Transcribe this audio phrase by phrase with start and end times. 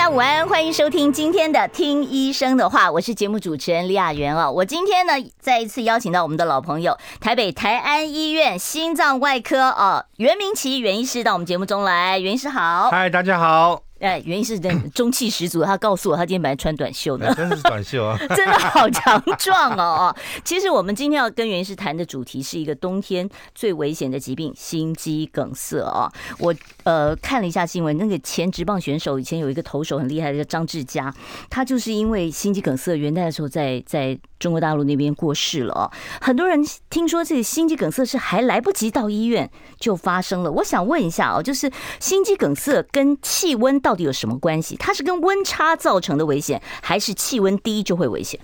[0.00, 4.50] 大家午安，欢迎收听今天的《听医生的话》，我是节目主持人李雅媛哦。
[4.50, 12.18] 我今天呢，再一次邀请到我们的老朋友，台北台安医院心脏外科哦，袁明奇袁医师到我们节目中来。
[12.18, 13.89] 袁医师好，嗨，大家好。
[14.00, 20.14] 哎，原因是真 中气十足，他告诉我他今天本来穿短袖的，真是短袖啊， 真的好强壮哦。
[20.44, 26.10] 其实我们今天要跟袁医师谈的主题是一个冬天最危险的疾病——心肌梗塞哦。
[26.38, 31.14] 我呃看了一下新闻，那个前职棒选手以前有一个投手很厉害的叫张志佳，
[31.48, 34.18] 他就是因为心肌梗塞元旦的时候在在。
[34.40, 35.84] 中国大陆那边过世了哦，
[36.18, 40.50] 很多人听说这个心肌梗塞是还来不及到医院就发生了。
[40.50, 44.76] 我想问一下哦，就是心肌梗塞跟气温到到底有什么关系？
[44.76, 48.38] 它是跟温差造成的危险，还是气温低就会危险？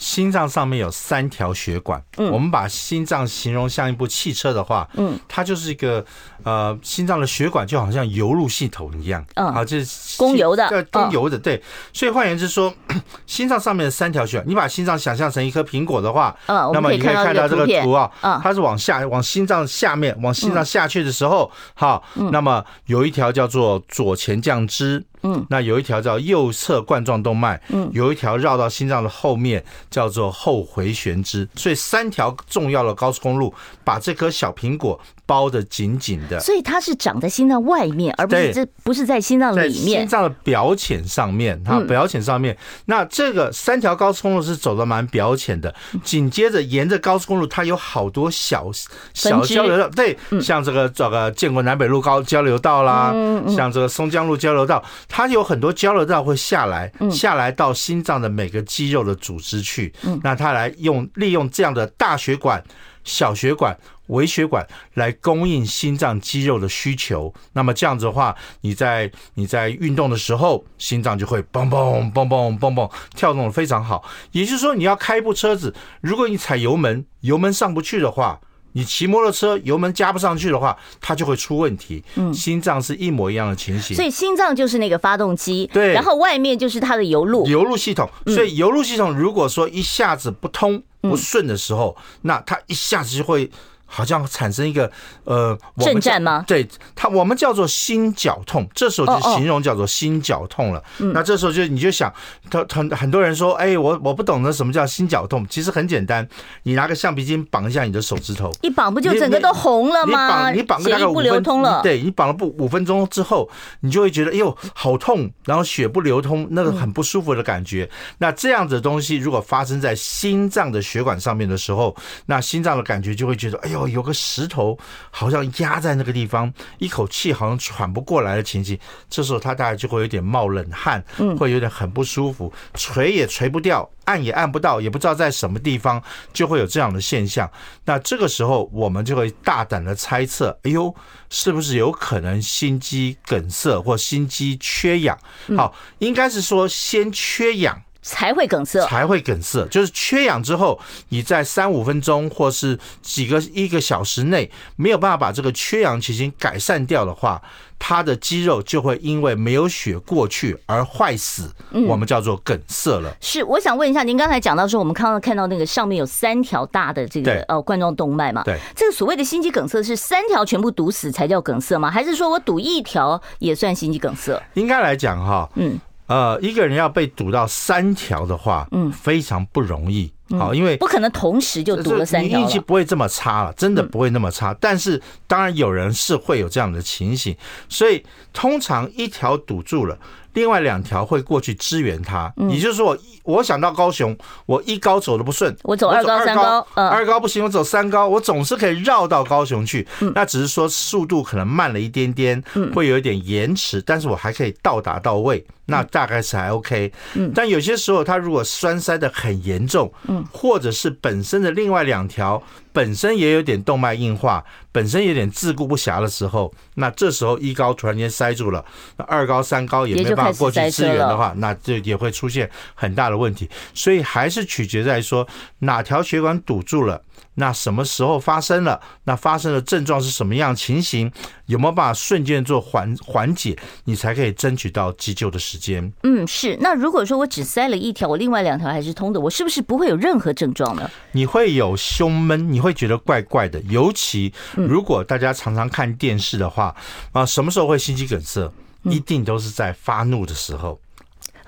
[0.00, 6.02] 心脏上面有三条血管，嗯，我们把心脏形容像一部汽车的话，嗯，它就是一个
[6.42, 11.62] 呃，心脏的血管就好像油路系统一样，嗯，啊，就是供油的，对，供油的，对。
[11.92, 12.72] 所以换言之说，
[13.26, 25.04] 心脏上面的三条血管，你把心脏想象成一颗苹果的话，嗯，那么你可以看到这个图啊，嗯，它是往下，往心脏下面，往心脏下去的时候，好，那么有一条叫做左前降支。
[25.22, 33.52] 嗯，那有一条叫右侧冠状动脉，嗯，有一条绕到心脏的后面，叫做后回旋支，所以三条重要的高速公路
[33.84, 34.98] 把这颗小苹果
[35.30, 36.40] 包的紧紧的。
[36.40, 40.00] 所以它是长在心脏外面，而不是这不是在心脏里面。
[40.00, 42.56] 心脏的表浅上面，哈表浅上面。
[42.86, 45.72] 那这个三条高速公路是走的蛮表浅的，
[46.02, 48.68] 紧接着沿着高速公路，它有好多小
[49.14, 53.14] 小交流道，对，像这个这个建国南北路高交流道啦，
[53.54, 54.82] 像这个松江路交流道。
[55.08, 59.94] 它有很多交流道会下来，下来到心脏的每个肌肉的组织去。
[60.24, 62.62] 那它来用利用这样的大血管、
[63.04, 63.76] 小血管、
[64.10, 67.32] 微血管来供应心脏肌肉的需求。
[67.54, 74.04] 那么这样子的话，你在你在运动的时候，心脏就会嘣嘣嘣嘣嘣嘣跳动的非常好。
[74.32, 78.40] 也就是说，你要开一部车子，如果你踩油门，油门上不去的话。
[78.72, 82.04] 你骑摩托车油门加不上去的话，它就会出问题。
[82.14, 83.96] 嗯，心脏是一模一样的情形。
[83.96, 88.08] 所以心脏就是那个发动机，对，然后外面就是它的油路，油路系统。
[88.26, 93.50] 所以油路系统如果说一下子不通不顺的时候，那它一下子就会。
[93.92, 94.90] 好像产生一个
[95.24, 96.44] 呃，震颤吗？
[96.46, 100.78] 对，它我们叫做心绞痛，这时候就形容叫做心绞痛了。
[100.78, 102.12] 哦哦，那这时候就你就想，
[102.48, 105.44] 他很很多人说，哎，我我不懂得什么叫心绞痛。
[105.50, 106.26] 其实很简单，
[106.62, 110.52] 你拿个橡皮筋绑一下你的手指头，一绑不就整个都红了吗？
[110.52, 113.50] 你绑你绑个大概五分钟，对，你绑了不五分钟之后，
[113.80, 117.90] 你就会觉得哎呦好痛，然后血不流通，那个很不舒服的感觉。
[118.18, 121.96] 那这样子的东西如果发生在心脏的血管上面的时候，
[122.26, 123.79] 那心脏的感觉就会觉得哎呦。
[123.88, 124.78] 有个石头
[125.10, 131.02] 好像压在那个地方，一口气好像喘不过来的情形，这时候他大概就会有点冒冷汗，
[131.38, 136.02] 会有点很不舒服，捶也捶不掉，按也按不到，也不知道在什么地方，
[136.32, 137.50] 就会有这样的现象。
[137.84, 140.94] 那这个时候我们就会大胆的猜测，哎呦，
[141.28, 145.18] 是不是有可能心肌梗塞或心肌缺氧？
[145.56, 147.82] 好，应该是说先缺氧。
[148.02, 150.80] 才会梗塞，才会梗塞，就是缺氧之后，
[151.10, 157.40] 你在三五分钟或是几个一个小时内没有办法把这个缺氧情形改善掉的话，
[157.78, 161.50] 它的肌肉就会因为没有血过去而坏死，
[161.86, 163.14] 我们叫做梗塞了。
[163.20, 168.42] 是，我想问一下，您刚才讲到说，我们刚刚看到那个上面有三条大的这个呃冠状动脉嘛？
[168.44, 171.90] 对，这个所谓的心肌梗塞是三条全部堵死才叫梗塞吗？
[171.90, 174.42] 还是说我堵一条也算心肌梗塞？
[174.54, 175.78] 应该来讲哈，嗯。
[176.10, 184.54] 呃，一个人要被堵到三条的话，嗯，非常不容易，好，因为不可能同时就堵了三条，你运气不会这么差了，真的不会那么差。
[184.60, 187.36] 但是当然有人是会有这样的情形，
[187.68, 189.98] 所以通常一条堵住了。
[190.34, 192.86] 另外两条会过去支援他，也就是说，
[193.24, 194.16] 我我想到高雄，
[194.46, 199.84] 我一高走的不顺，我走二高三高，二高不行，我走三高，我总是可以绕到高雄去。
[200.14, 202.40] 那只是说速度可能慢了一点点，
[202.72, 206.92] 会有一点延迟，但是我还可以到达到位，那大概是还 OK。
[207.34, 209.92] 但有些时候他如果栓塞的很严重，
[210.32, 218.64] 或者是本身的另外两条本身也有点动脉硬化，本身有点自顾不暇的时候，那这时候一高突然间塞住了，
[218.96, 223.48] 那二高三高也没办法过去支援的话，那这也会出现很大的问题。
[223.74, 225.26] 所以还是取决在说
[225.60, 227.02] 哪条血管堵住了，
[227.34, 228.80] 那什么时候发生了？
[229.04, 231.10] 那发生的症状是什么样情形？
[231.46, 233.58] 有没有办法瞬间做缓缓解？
[233.84, 235.92] 你才可以争取到急救的时间。
[236.04, 236.56] 嗯，是。
[236.60, 240.88] 那如果说我只塞了一条，我另外两条还是通的，我是不是不会有任何症状呢？
[241.10, 243.60] 你会有胸闷，你会觉得怪怪的。
[243.68, 246.74] 尤其如果大家常常看电视的话，
[247.12, 248.52] 啊，什么时候会心肌梗塞？
[248.84, 250.80] 一定都是在发怒的时候。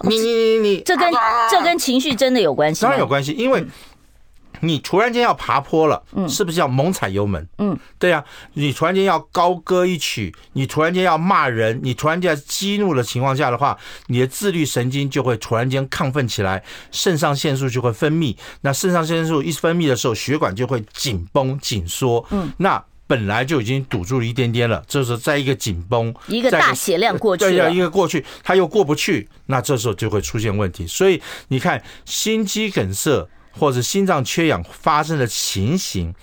[0.03, 1.13] 你你你你，这跟
[1.51, 2.83] 这跟情绪真的有关系？
[2.83, 3.65] 当然有关系，因为。
[4.65, 7.49] 你突然间要爬坡了，嗯，是不是要猛踩油门？
[7.59, 8.25] 嗯，对呀，
[8.55, 13.77] 你突然间要高歌一曲，你突然间要骂人，你突然间激怒的情况下的话，
[14.07, 16.63] 你的自律神经就会突然间亢奋起来，
[16.93, 18.37] 肾上腺素就会分泌。
[18.61, 22.25] 那肾上腺素一分泌的时候，血管就会紧绷紧缩。
[22.31, 30.87] 嗯，那本来就已经堵住了一点点了，这时候再一个紧绷，一个大血量过去，对呀，一个过去，它又过不去，那这时候就会出现问题。
[30.87, 33.29] 所以你看，心肌梗塞。
[33.59, 36.15] 或者心脏缺氧发生的情形，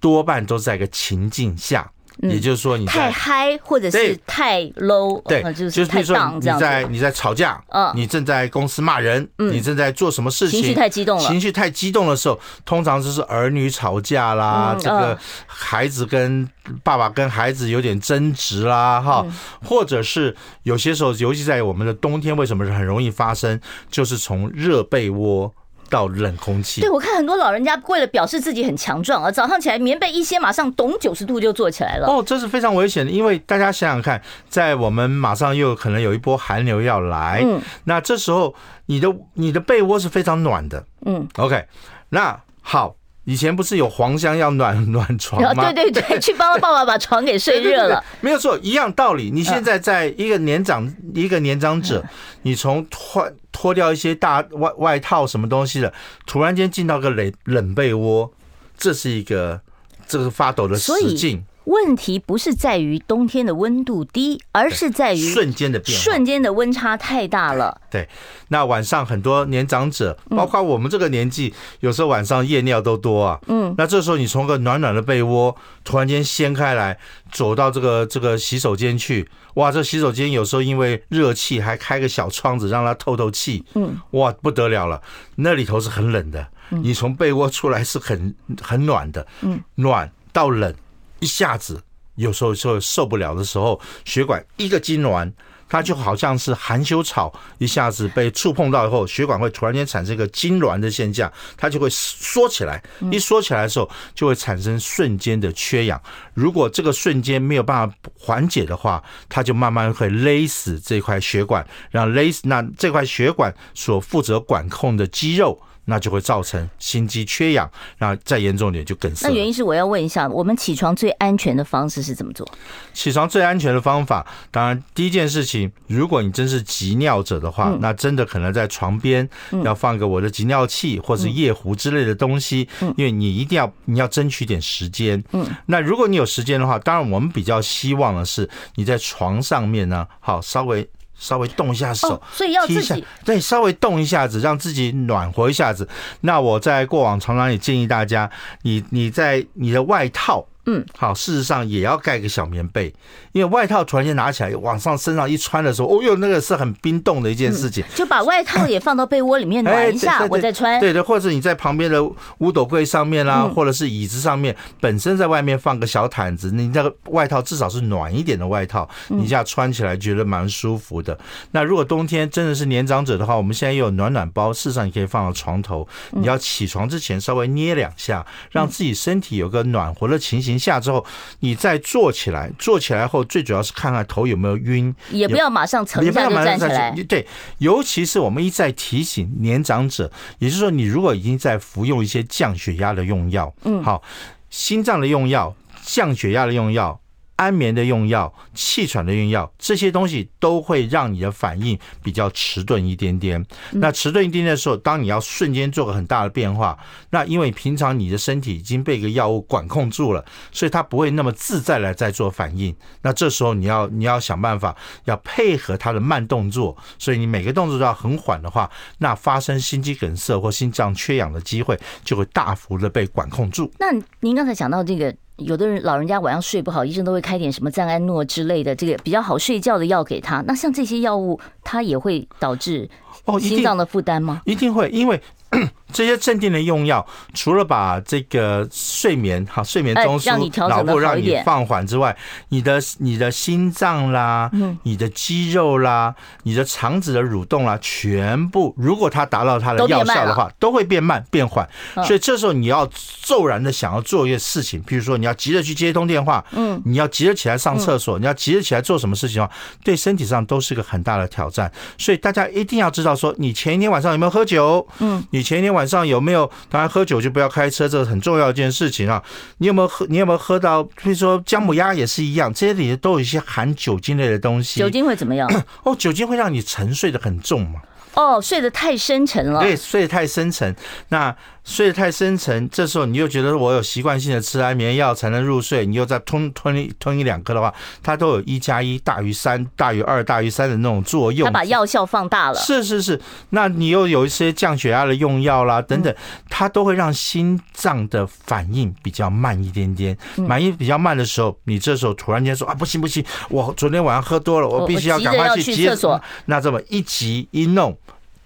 [0.00, 1.90] 多半都在一个情境下，
[2.22, 16.48] 也就是说你太嗨或者是太 low，对，就是比如说你在你在吵架，嗯，你正在公司骂人，你正在做什么事情，情绪太激动了，情绪太激动的时候，通常就是儿女吵架啦，这个孩子跟
[16.82, 19.24] 爸爸跟孩子有点争执啦，哈，
[19.64, 23.60] 或者是有些时候，尤其在我们的冬天，为什么是很容易发生？
[23.90, 25.52] 就是从热被窝。
[25.88, 32.06] 到冷空气，对，我看很多老人家为了表示自己很强壮啊，早上起来棉被一掀，马上咚九十度就坐起来了。
[32.06, 38.54] 哦，这是非常危险的，因为大家想想看，在我们马上又可能有一波寒流要来，嗯，那这时候
[38.86, 41.64] 你的你的被窝是非常暖的，嗯，OK，
[42.10, 42.97] 那好。
[43.28, 45.70] 以前不是有黄香要暖 暖床吗？
[45.70, 48.02] 对对对， 去帮爸爸把床给睡热了。
[48.22, 49.30] 没有错，一样道理。
[49.30, 52.02] 你现在在一个年长一个年长者，
[52.40, 55.92] 你从脱脱掉一些大外外套什么东西的，
[56.24, 58.32] 突然间进到个冷冷被窝，
[58.78, 59.60] 这是一个
[60.06, 61.44] 这个发抖的实境。
[61.68, 67.78] 问题不是在于冬天的温度低，而是在于瞬间的变化，瞬间的温差太大了。
[67.90, 68.08] 对，
[68.48, 73.38] 那晚上很多年长者，包括我们这个年纪，有时候晚上夜尿都多啊。
[73.48, 75.54] 嗯，那这时候你从个暖暖的被窝
[75.84, 76.98] 突然间掀开来，
[77.30, 83.62] 走到这个这个洗手间去，哇，这洗手间有时候因为热气还开个小窗子让它透透气。
[83.74, 85.02] 嗯，哇，不得了了，
[85.36, 89.26] 那里头是很冷的，你从被窝出来是很很暖的。
[89.42, 90.74] 嗯，暖到冷。
[91.20, 91.82] 一下子，
[92.16, 95.32] 有时候就受不了的时候，血管一个痉挛，
[95.68, 102.82] 它就好像是含羞草，一下子被触碰到以后，血管会突然间产生一个痉挛的现象，它就会缩起来。
[103.10, 106.00] 一缩起来的时候，就会产生瞬间的缺氧。
[106.34, 115.60] 如果这个瞬间没有办法缓解的话，它就慢慢会勒死这块血管，让勒死那这块血管所负责管控的肌肉。
[115.88, 117.68] 那就会造成心肌缺氧，
[117.98, 119.28] 那再严重点就梗塞。
[119.28, 122.46] 那原因是我要问一下，我们起床最安全的方式是怎么做？
[122.92, 129.26] 起床最安全的方法，当然第一件事情，如果你真是急尿者的话，那真的可能在床边
[129.64, 132.68] 要放个我的急尿器或是夜壶之类的东西，
[132.98, 135.24] 因为你一定要你要争取点时间。
[135.32, 140.86] 嗯，那如果你有时间的话，当然我们比较希望的是你在床上面呢，好稍微。
[141.18, 145.88] 稍微动一下手，所以要自己对，稍微动一下子，让自己暖和一下子。
[146.20, 148.30] 那我在过往常常也建议大家，
[148.62, 150.46] 你你在你的外套。
[150.70, 152.94] 嗯，好，事实上也要盖个小棉被，
[153.32, 157.82] 因为外套突然间拿起来往上身上一穿的时候，哦哟，那个是很冰冻的一件事情。
[157.94, 160.78] 就把外套也放到被窝里面 暖一下，我再穿。
[160.78, 162.04] 对对，或者你在旁边的
[162.36, 171.18] 五斗柜上面啦，或者是椅子上面，本身在外面放个小毯子，你那个外套至少是暖一点的外套，你这样穿起来觉得蛮舒服的。
[171.52, 180.57] 那如果冬天真的是年长者的话，我们现在也有暖暖包，事实上你可以放到床头，你要起床之前稍微捏两下，让自己身体有个暖和的情形。
[180.58, 181.04] 下之后，
[181.40, 186.94] 你再坐起来，坐起来后，最主要是看看头有没有晕，也不要马上沉下就站起来。
[187.08, 187.26] 对，
[187.58, 194.02] 尤其是我们一再提醒年长者，也就是说，你如果已经在服用一些降血压的用药，嗯，好，
[194.50, 196.98] 心脏的用药，降血压的用药。
[197.38, 203.42] 安眠的用药、气喘的用药，这些东西都会让你的反应比较迟钝一点点。
[203.74, 206.76] 那迟钝一点点的时候，当你要瞬间做个很大的变化，
[207.10, 212.74] 那因为平常你的身体已经被一个药物管控住了，所以它不会那么自在来再做反应。
[213.02, 218.68] 那这时候你要你要想办法要配合它的慢动作，所以你每个动作都要很缓的话，
[218.98, 223.72] 那发生心肌梗塞或心脏缺氧的机会就会大幅的被管控住。
[223.78, 223.86] 那
[224.20, 225.14] 您刚才讲到这个。
[225.38, 230.42] 有的人老人家晚上睡不好，医生都会开点什么赞安诺之类的这个比较好睡觉的药给他。
[230.46, 232.88] 那像这些药物，它也会导致
[233.24, 234.42] 哦心脏的负担吗？
[234.44, 235.20] 一定会，因为
[235.90, 242.14] 这些镇定的用药，除了把这个睡眠哈睡眠中枢脑部让你放缓之外，
[242.50, 244.50] 你的你的心脏啦，
[244.82, 251.66] 你的肌肉啦，你的肠子的蠕动啦，全部如果它达到它的药效的话，都会变慢变缓。
[252.04, 252.86] 所以这时候你要
[253.22, 259.52] 骤然的想要做一些事情，比如说你要急着去接通电话，嗯，你要急着起来上厕所，你要急着起来做什么事情的话，
[259.82, 261.72] 对身体上都是个很大的挑战。
[261.96, 264.86] 所以大家一定要知道说，你前一天晚上有没有喝酒？
[264.98, 266.50] 嗯，你前一天晚上有没有？
[266.68, 269.22] 当然喝酒就不要开车，这是很重要一件事情啊。
[269.58, 270.06] 你有没有喝？
[270.08, 270.82] 你有没有喝到？
[270.82, 274.80] 比如说姜母鸭也是一样，这些里面都有一些含酒精类的东西。
[274.80, 275.48] 酒精会怎么样？
[275.84, 277.80] 哦，酒精会让你沉睡的很重嘛。
[278.14, 279.60] 哦，睡得太深沉了。
[279.60, 280.74] 对，睡得太深沉。
[281.08, 281.34] 那。
[281.68, 287.72] 睡得太深沉，这时候你又觉得我有习惯性的吃安眠药才能入睡，你又再吞吞一吞一两颗的话，
[288.02, 291.44] 它都有一加一大于三、大于二、大于三的那种作用。
[291.44, 292.58] 它把药效放大了。
[292.58, 293.20] 是是是，
[293.50, 296.12] 那你又有一些降血压的用药啦等等，
[296.48, 300.16] 它都会让心脏的反应比较慢一点点。
[300.48, 306.18] 反应比较慢的时候，你这时候突然间说啊，不行不行，我昨天晚上喝多了，我必须要赶快去厕所。
[306.46, 307.94] 那这么一急一弄，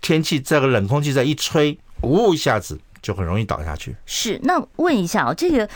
[0.01, 2.81] 天气这个冷空气再一吹，呜一下子。
[3.03, 3.95] 就很容易倒下去。
[4.07, 5.69] 是，那问一下啊，这个。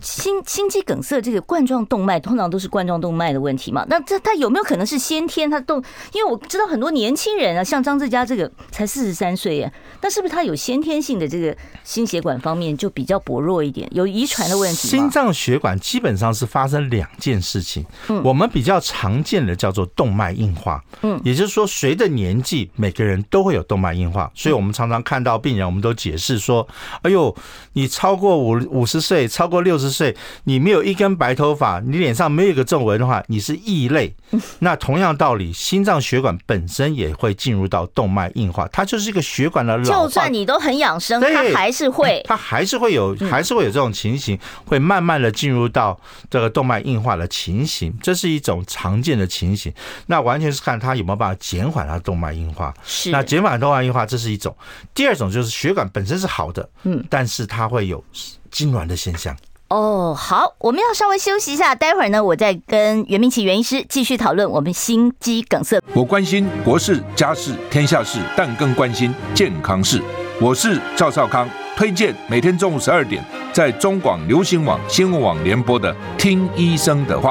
[0.00, 3.84] 心心肌梗塞这个冠状动脉通常都是冠状动脉的问题嘛？
[3.88, 5.82] 那这他有没有可能是先天他动？
[6.14, 11.54] 因为我知道很多年轻人啊，像张志佳这个才四十三岁耶，那是不是他有先天性的这个
[11.84, 14.88] 心血管方面就比较薄弱一点，有遗传的问题？
[14.88, 26.66] 心脏血管基本上是发生两件事情，嗯我们比较常见的叫做动脉硬化，嗯，也就是说随着年纪，每个人都会有动脉硬化，所以我们常常看到病人，我们都解释说，
[27.02, 27.36] 哎呦，
[27.74, 29.89] 你超过五五十岁，超过六十。
[29.90, 34.14] 岁，你没有一根白头发，你脸上没有一个皱纹的话，你是异类。
[34.60, 39.90] 那同样道理，心脏血管本身也会进入到动脉硬化，它就是一个血管的老化。
[39.90, 45.98] 就算你都很养生，它还是会， 它还是会有，还是会有这种情形，会慢慢的进入到
[46.30, 49.72] 这个动脉硬化的情形，这是一种常见的情形。
[50.06, 52.72] 那完全是看它有没有办法减缓它动脉硬化。
[52.84, 54.56] 是，那减缓动脉硬化，这是一种。
[54.94, 58.04] 第二种就是血管本身是好的，嗯，但是它会有
[58.52, 59.36] 痉挛的现象。
[59.70, 65.80] 哦，好，我们要稍微休息一下，待会儿呢，我再跟袁明奇袁医师继续讨论我们心肌梗塞。
[65.94, 70.02] 我关心国事、家事、天下事，但更关心健康事。
[70.40, 77.30] 我是赵少康，推荐每天中午十二点在中广流行网、新闻网联播的《听医生的话》。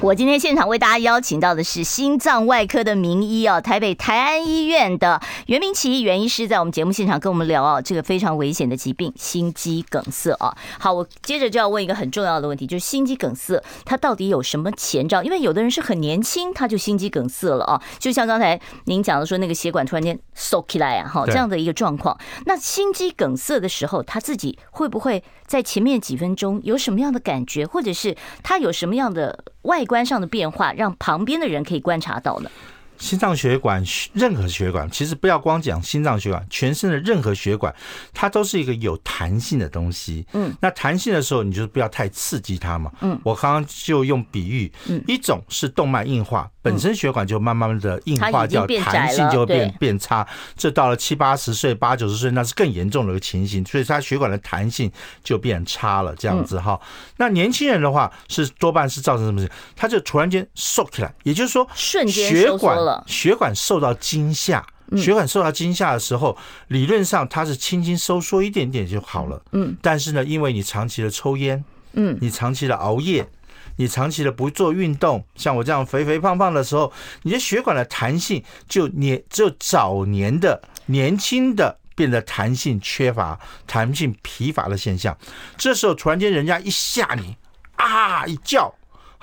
[0.00, 10.54] 我今天现场为大家邀请到的是心脏外科的名医啊，台北台安医院的袁明奇袁医师，在我们节目现场跟我们聊啊，这个非常危险的疾病——心肌梗塞啊。
[10.78, 15.22] 好，我接着就要问一个很重要的问题，就是心肌梗塞它到底有什么前兆？
[15.22, 22.18] 因为有的人是很年轻，他就心肌梗塞了啊，就像刚才您讲的说，那个血管突然间缩起来啊，哈，这样的一个状况。
[22.44, 25.24] 那心肌梗塞的时候，他自己会不会
[25.54, 29.94] 在前面几分钟有什么样的感觉，或者是他有什么样的外观？
[29.94, 32.50] 观上的变化，让旁边的人可以观察到呢。
[32.98, 33.80] 心脏血管，
[34.12, 37.72] 任何血管，其实不要光讲心脏血管，全身的任何血管，
[38.12, 40.26] 它都是一个有弹性的东西。
[40.32, 42.90] 嗯，那弹性的时候，你就不要太刺激它嘛。
[43.02, 46.50] 嗯，我刚刚就用比喻，嗯，一种是动脉硬化。
[46.64, 50.26] 本身血管就慢慢的硬化掉，弹性就会变变差。
[50.56, 53.62] 这到了七八十岁、八九十岁，那是更严重的一个情形。
[53.66, 54.90] 所以它血管的弹性
[55.22, 56.80] 就变差了，这样子哈。
[57.18, 59.50] 那年轻人的话，是多半是造成什么事？
[59.76, 64.64] 他就突然间瘦起来，也就是说，瞬间血管血管受到惊吓，
[64.96, 66.34] 血管受到惊吓的时候，
[66.68, 69.42] 理论上它是轻轻收缩一点点就好了。
[69.52, 73.28] 嗯，但是呢，因为你长期的抽烟，嗯，你长期的熬夜。
[73.76, 85.16] 你长期的不做运动，像我这样肥肥胖胖的时候，你的血管的弹性就年就早年的年轻的变得弹性缺乏、弹性疲乏的现象。
[85.56, 87.36] 这时候突然间人家一吓你
[87.76, 88.74] 啊一叫。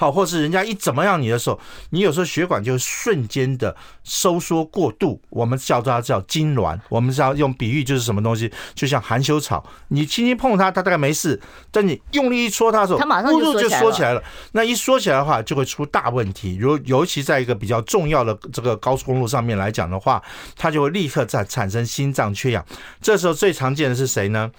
[0.02, 1.60] 好，或是人家一怎么样你的时候，
[1.92, 6.80] 你有时候血管就瞬间的收缩过度，我们叫它叫痉挛。
[6.90, 11.40] 我们是要用比喻，就是什么东西，就像含羞草，你轻轻碰它，它大概没事，
[11.70, 14.24] 但你用力一戳它的时候，它马上就缩起来了。
[14.54, 16.58] 那一缩起来的话，就会出大问题。
[16.60, 20.20] 如尤其在一个比较重要的这个高速公路上面来讲的话，
[20.58, 22.66] 它就会立刻在产生心脏缺氧。
[23.00, 24.50] 这时候最常见的是谁呢？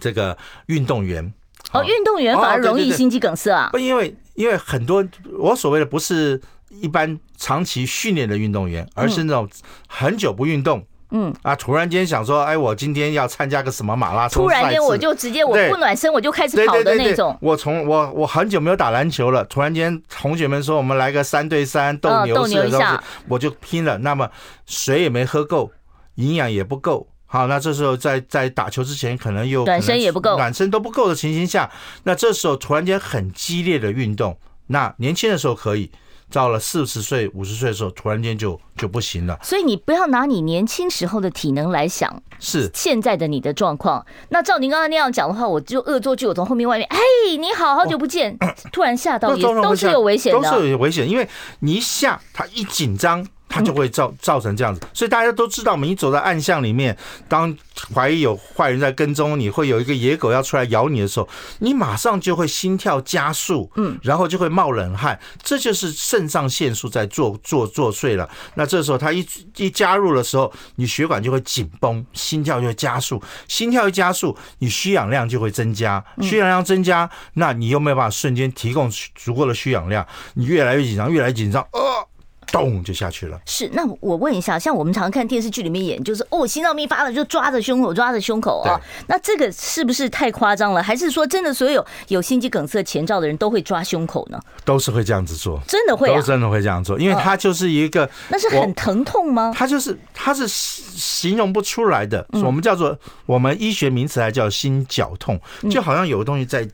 [0.00, 1.32] 这个运动员。
[1.72, 3.70] 哦，运动员反而容易心肌梗塞啊？
[3.72, 4.16] 不，因为。
[4.36, 5.02] 因为很多
[5.38, 9.48] 我所谓的不是一般长期训练的运动员，而是那种
[9.88, 10.84] 很久不运动。
[11.10, 14.42] 嗯啊，突然间想说，哎，我今天要参加个什么马拉松？
[14.42, 17.34] 突然间我就直接我不暖身，我就开始跑的那种。
[17.40, 22.86] 我从我我很久没有打篮球了，突然间同学们说我们来个三对三斗牛士的东西，
[23.26, 23.96] 我就拼了。
[23.96, 24.30] 那么
[24.66, 25.72] 水也没喝够，
[26.16, 27.08] 营养也不够。
[27.26, 31.70] 好，那这时候在在打球之前，可能又暖身也不够，暖身都不够的情形下，
[32.04, 35.90] 那这时候突然间很激烈的运动，那年轻的时候可以。
[36.28, 39.38] 到了四十岁、五十岁的时候，突然间就就不行了。
[39.44, 44.04] 所以你不要拿你年轻时候的体能来想，是现在的你的状况。
[44.30, 46.98] 那照您刚才那样讲的话，我就恶作剧，我从后面外面，哎，
[47.38, 48.36] 你好，好久不见，
[48.72, 51.28] 突然吓到也都是有危险的，都是有危险，因为
[51.60, 53.24] 你一下他一紧张。
[53.48, 56.96] 它就会造造成这样子，所以大家都知道，我们一走在暗巷里面，
[57.28, 57.56] 当
[57.94, 61.28] 怀疑有坏人在跟踪，你会有一个野狗要出来咬你的时候，
[61.60, 68.28] 你马上就会心跳加速，嗯，然后就会冒冷汗，这就是肾上腺素在作作作祟了。
[68.54, 69.26] 那这时候它一
[69.56, 82.06] 一加入的时候，你血管就会紧绷，心跳就会加速，心跳一加速，你需氧量就会增加，需氧量增加，那你又没有办法瞬间提供足够的需氧量，你越来越紧张，越来越紧张，呃。
[82.52, 83.40] 咚就下去了。
[83.46, 88.80] 是，那我问一下，像我们常看电视剧里面演，就是哦，心脏病发了就抓着胸口，抓着胸口啊。
[89.06, 90.82] 那这个是不是太夸张了？
[90.82, 94.40] 还是说真的，所有有心肌梗塞前兆的人都会抓胸口呢？
[94.64, 99.52] 都是会这样子做，真的会、啊，都真的会这样做，因为它就是一个，那是很疼痛吗？
[99.54, 102.26] 它就是，它是形容不出来的。
[102.44, 106.68] 我们叫做，我们医学名词还叫心绞痛，就好像有个东西在。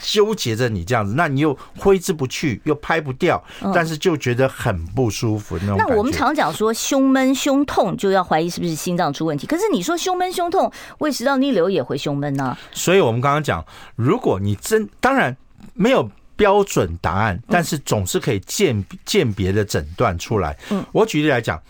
[0.00, 3.42] 纠结着你这样子，那你又挥之不去，又拍不掉，
[3.74, 5.76] 但是就觉得很不舒服那种。
[5.78, 9.46] 那我们常讲说胸闷、胸痛，就要怀疑是不是心脏出问题。
[9.46, 12.56] 可是你说胸闷、胸痛，胃食道逆流也会胸闷呢？
[12.72, 13.64] 所以我们刚刚讲，
[13.96, 15.36] 如果你真当然
[15.74, 20.56] 没有标准答案，但是总是可以鉴鉴别的诊断出来。
[20.70, 21.60] 嗯，我举例来讲，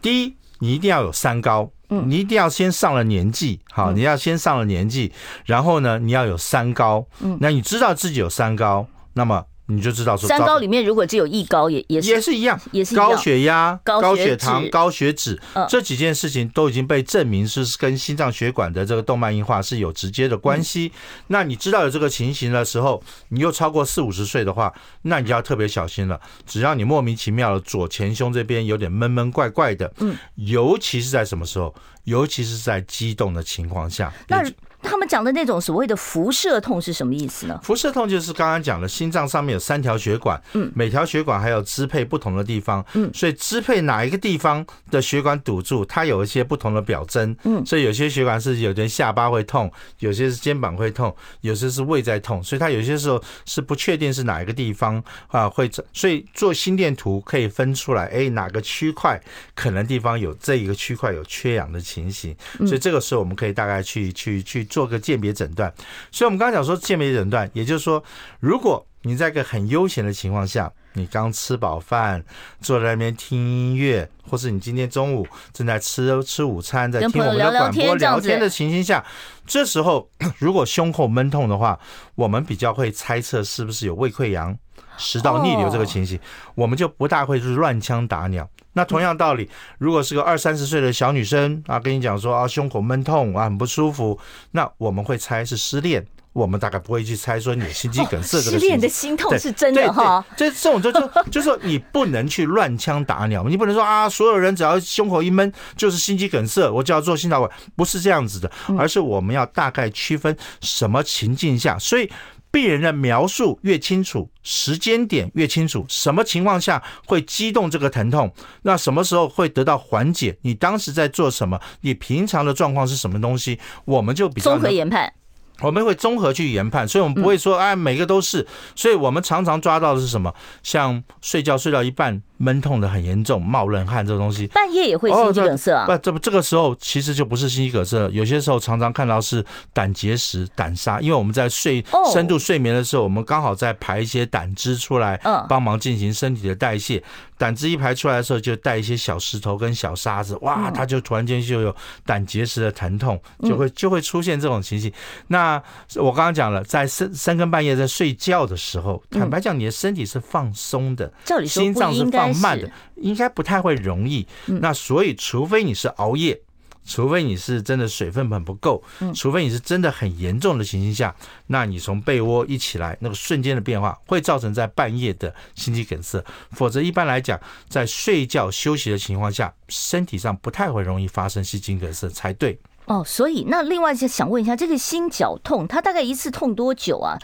[0.00, 1.70] 第一，你一定要有三高。
[2.06, 5.12] 你一定要先上了年纪，好，你要先上了年纪，
[5.44, 20.90] 然后呢，你要有三高，嗯，那你知道自己有三高，那么你就知道说，三高里面如果只有一高也也是也是一样，也是高血压、高血糖、高血脂，这几件事情都已经被证明是跟心脏血管的这个动脉硬化是有直接的关系。
[21.28, 24.72] 那你知道有这个情形的时候，你又超过四五十岁的话，
[25.02, 26.20] 那你就要特别小心了。
[26.44, 31.74] 只要你莫名其妙的左前胸这边有点闷闷怪怪的，嗯，尤其是在什么时候？
[32.04, 34.12] 尤其是在激动的情况下。
[34.26, 34.42] 那
[34.82, 37.58] 他们讲的那种所谓的辐射痛是什么意思呢？
[37.62, 59.20] 辐射痛就是刚刚讲的，心脏上面有三条血管，嗯，每条血管还有支配不同的地方，嗯，所以支配哪一个地方的血管堵住，它有一些不同的表征，嗯，所以有些血管是有点下巴会痛，有些是肩膀会痛，有些是胃在痛，所以它有些时候是不确定是哪一个地方啊会，所以做心电图可以分出来，哎，哪个区块
[59.54, 64.66] 可能地方有这一个区块有缺氧的情形，所以这个时候我们可以大概去去去。
[64.72, 65.70] 做个鉴别诊断，
[66.10, 68.02] 所以我们刚刚讲说鉴别诊断，也就是说，
[68.40, 72.24] 如果你在一个很悠闲的情况下，你刚吃饱饭，
[72.62, 79.04] 坐在那边听音乐，或是你今天中午正在吃吃午餐，在听我们的广播聊天的情形下，
[79.46, 80.08] 这时候
[80.38, 81.78] 如果胸口闷痛的话，
[82.14, 84.56] 我们比较会猜测是不是有胃溃疡、
[84.96, 86.18] 食道逆流这个情形，
[86.54, 88.48] 我们就不大会是乱枪打鸟。
[88.74, 94.18] 那同样道理，如果是个二三十岁的小女生啊，跟你讲说啊胸口闷痛啊很不舒服，
[94.52, 98.58] 那我们会猜是失恋，我们大概不会去猜说你有心肌梗塞这个。
[98.58, 112.10] 失恋的心痛是真的哈，这这种就就就是说你不能去乱枪打鸟，你不能说啊所有人只要胸口一闷就是心肌梗塞，我就要做心导管，不是这样子的，而是我们要大概区分什么情境下，所以。
[112.52, 118.32] 病人的描述越清楚，时间点越清楚，什么情况下会激动这个疼痛？
[118.62, 120.36] 那什么时候会得到缓解？
[120.42, 121.58] 你当时在做什么？
[121.80, 123.58] 你平常的状况是什么东西？
[123.86, 125.12] 我们就比较综合研判。
[125.60, 128.46] 我们会综合去研判，所以我们不会说哎，每个都是。
[128.74, 130.34] 所以我们常常抓到的是什么？
[130.62, 132.20] 像睡觉睡到一半。
[132.42, 135.86] 闷痛的很严重，冒冷汗这个东西，半夜也会心肌梗塞啊？
[135.86, 145.16] 不，这不这个时候其实就不是心肌梗塞，有些时候常常看到是胆结石、胆沙，因为我们在睡深度睡眠的时候，我们刚好在排一些胆汁出来，
[145.48, 147.00] 帮忙进行身体的代谢。
[147.38, 151.74] 胆汁一排出来的时候，就带一些小石头跟小沙子，哇，它就突然间就有
[152.06, 154.92] 胆结石的疼痛，就会就会出现这种情形。
[155.26, 155.60] 那
[155.96, 161.12] 我刚刚讲了，在深深更半夜在睡觉的时候，坦白讲，你的身体是放松的，
[161.46, 162.31] 心脏是放。
[162.36, 166.40] 慢的应该不太会容易，那所以除非你是熬夜，
[166.84, 168.82] 除非你是真的水分很不够，
[169.14, 171.14] 除非你是真的很严重的情形下，
[171.46, 176.24] 那你从被窝一起来，那个瞬间的变化会造成在半夜的心肌梗塞。
[176.50, 182.58] 否则一般来讲，在睡觉休息的情况下，身体上不太会容易发生心肌梗塞才对。
[182.86, 187.16] 哦，所以那另外就想问一下，这个心绞痛，它大概一次痛多久啊？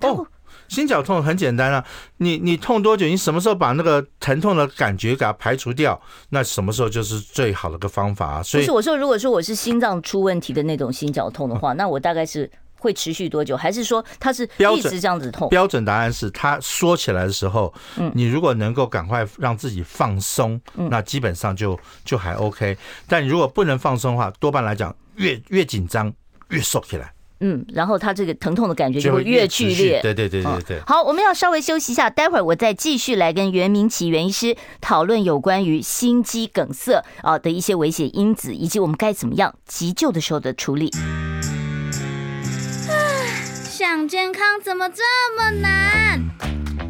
[0.00, 0.26] 哦。
[0.66, 1.84] 心绞痛很简单啊，
[2.16, 3.06] 你你痛多久？
[3.06, 6.00] 你什么时候把那个疼痛的感觉给它排除掉？
[6.30, 8.42] 那什么时候就是最好的一个方法啊？
[8.42, 13.56] 所以，我说，如果说我是心脏出问题的那种心绞痛的话， 那我大概是会持续多久？
[13.56, 14.44] 还是说它是
[14.74, 15.48] 一直这样子痛？
[15.48, 22.76] 标准答案是它缩起来的时候，嗯，你如果能够赶快让自己放松，嗯那基本上就就还 OK。
[23.06, 26.12] 但如果不能放松的话，多半来讲越越紧张
[26.50, 27.12] 越缩起来。
[27.40, 30.00] 嗯，然后他这个疼痛的感觉就会越剧烈。
[30.02, 30.80] 对对对对对。
[30.86, 40.90] 好，我们要稍微休息一下，待会儿我再继续来跟袁明启袁医师讨论有关于心肌梗塞啊的一些危险因子，以及我们该怎么样急救的时候的处理。
[43.70, 45.02] 想健康怎么这
[45.36, 46.20] 么难？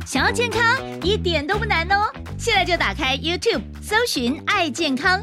[0.06, 0.62] 想要健康
[1.02, 5.22] 一点都不难哦，现在就打开 YouTube 搜寻“爱健康”，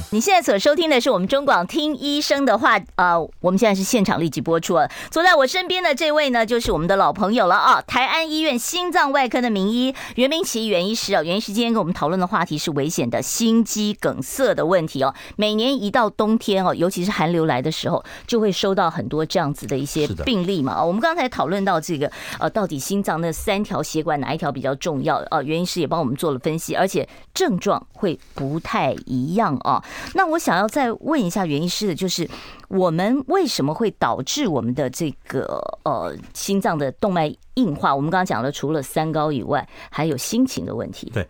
[0.13, 4.91] 你现在所收听的是我们中广听医生的话，呃，我们现在是现场立即播出了。
[5.09, 11.23] 坐在我身边的这位呢，就是我们的老朋友了啊，台安医院心脏外科的名医袁明奇袁医师啊。
[11.23, 15.15] 袁医师今天跟我们讨论的话题是危险的心肌梗塞的问题哦。
[15.37, 20.83] 每年一到冬天哦，尤其是寒流来的时候，就会收到很多这样子的一些病例嘛。
[20.83, 25.19] 我们刚才讨论到这个呃，到底心脏那三条血管哪一条比较重要？
[25.31, 29.81] 呃，袁医师也帮我们做了分析，而且症状会不太一样啊。
[30.13, 32.29] 那我想要再问一下袁医师的，就是
[32.67, 37.95] 我们为什么会导致我们的这个呃心脏的动脉硬化？
[37.95, 41.11] 我们刚刚讲了，除了三高以外，还有心情的问题。
[41.13, 41.27] 对，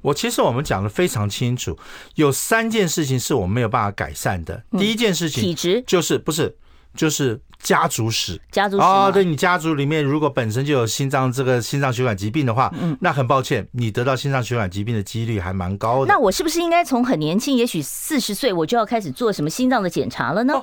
[0.00, 1.76] 我其实我们讲的非常清楚，
[2.14, 4.62] 有三件事情是我们没有办法改善的。
[4.72, 6.56] 第一件事情，体质就是不是。
[6.94, 16.12] 就是家族史，家族史哦，对，你家族里面如果本身就有心脏这个心脏血管疾病的话，嗯，那很抱歉，你得到心脏血管疾病的几率还蛮高的。
[16.12, 20.54] 那我是不是应该从很年轻，也许四十岁，我就要开始做什么心脏的检查了呢？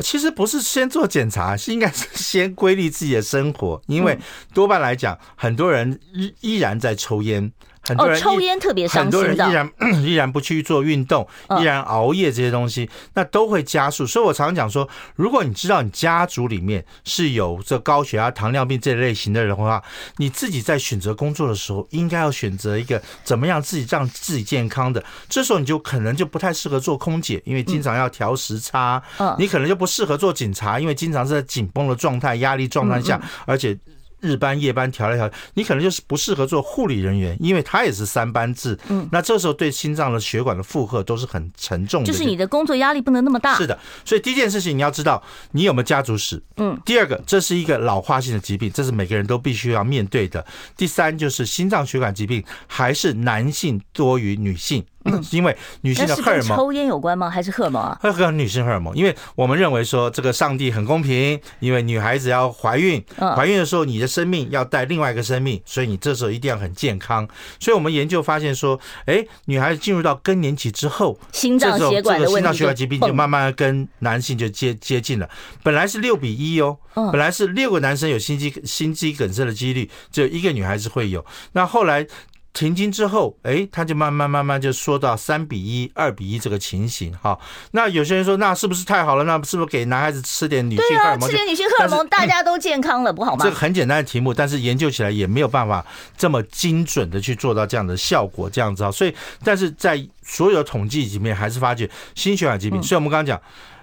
[0.00, 4.18] 其实不是先做检查，是应该是先规律自己的生活，因为
[4.54, 7.52] 多半来讲，很多人依依然在抽烟。
[7.82, 9.70] 很多人、哦、抽烟特别伤心的，很多人依然
[10.06, 11.26] 依然不去做运动，
[11.60, 14.06] 依然熬夜这些东西，那都会加速。
[14.06, 19.82] 所以我常常讲说，如果你知道你家族里面是有这高血压、糖尿病这类型的人的话，
[20.18, 25.02] 你自己在选择工作的时候，应该要选择一个怎么样自己让自己健康的。
[25.28, 29.02] 这时候你就可能就不太适合做空姐，因为经常要调时差。
[29.38, 33.76] 你可能就不适合做警察，因为经常是在紧绷的状态、压力状态下，而且。
[34.22, 38.78] 日班夜班调来调，你可能就是不适合做护理人员，因为他也是三班制。
[38.88, 42.06] 嗯，那这时候对心脏的血管的负荷都是很沉重的。
[42.06, 43.56] 就是你的工作压力不能那么大。
[43.58, 46.42] 是的，所以第一件事情你要知道你有没有家族史。
[46.56, 50.46] 嗯，第二个，这是一个老化性的疾病，这是每个人都必须要面对的。
[50.76, 54.84] 第三，就是心脏血管疾病还是男性多于女性。
[55.04, 57.28] 嗯，因为女性的荷尔蒙抽烟有关吗？
[57.28, 57.98] 还是荷尔蒙啊？
[58.00, 67.26] 会和女性荷尔蒙，因为我们认为说这个上帝很公平，因为女孩子要怀孕，怀孕的时候你的生命要带另外一个生命，所以你这时候一定要很健康。
[67.58, 75.28] 所以我们研究发现说，哎，女孩子进入到更年期之后，心脏血管的问题，心脏血管疾病就慢慢跟男性就接接近了。
[75.62, 81.24] 本来是六比一哦，本来是六个男生有心肌心肌梗塞的几率，只有一个女孩子会有。
[81.52, 82.06] 那后来。
[82.52, 87.38] 停经之后，哎，他就慢慢慢慢就说到三比一、二比一这个情形哈。
[87.70, 89.24] 那有些人说，那是不是太好了？
[89.24, 91.20] 那是不是给男孩子吃点女性荷尔蒙？
[91.20, 93.44] 对啊，吃点女性荷尔蒙，大家都健康了，不好吗？
[93.44, 95.84] 这个很简单的题目，但是研究起来也没有办法
[96.16, 98.90] 这么精准的去做到这样的效果，这样子啊。
[98.90, 102.82] 所以，但是在所有的统计里面，还是发觉心血管疾病。
[102.82, 103.40] 所以我们刚刚讲，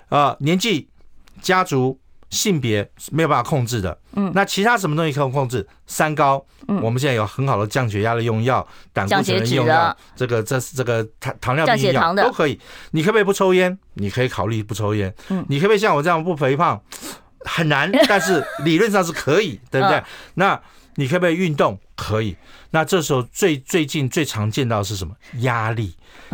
[0.10, 0.88] 啊，年纪、
[1.42, 2.00] 家族。
[2.30, 5.68] 性别没有办法控制的，嗯，那其他什么东西可以控制？
[5.88, 12.60] 三高，嗯，我们现在有很好的降血压的用药，胆固醇的用药，这个这是这个糖糖尿病药都可以。
[12.92, 13.78] 你可不可以不抽烟？
[13.96, 15.14] 你可以考虑不抽烟。
[15.30, 16.80] 嗯，你可不可以像我这样不肥胖？
[17.46, 20.04] 很难，但是理论上是可以，对不对？
[20.36, 20.60] 那
[20.96, 21.80] 你可不可以运动？
[22.00, 22.34] 可以。
[22.72, 25.14] 那这时候最最近最常见到的是什么？
[25.42, 25.94] 压力。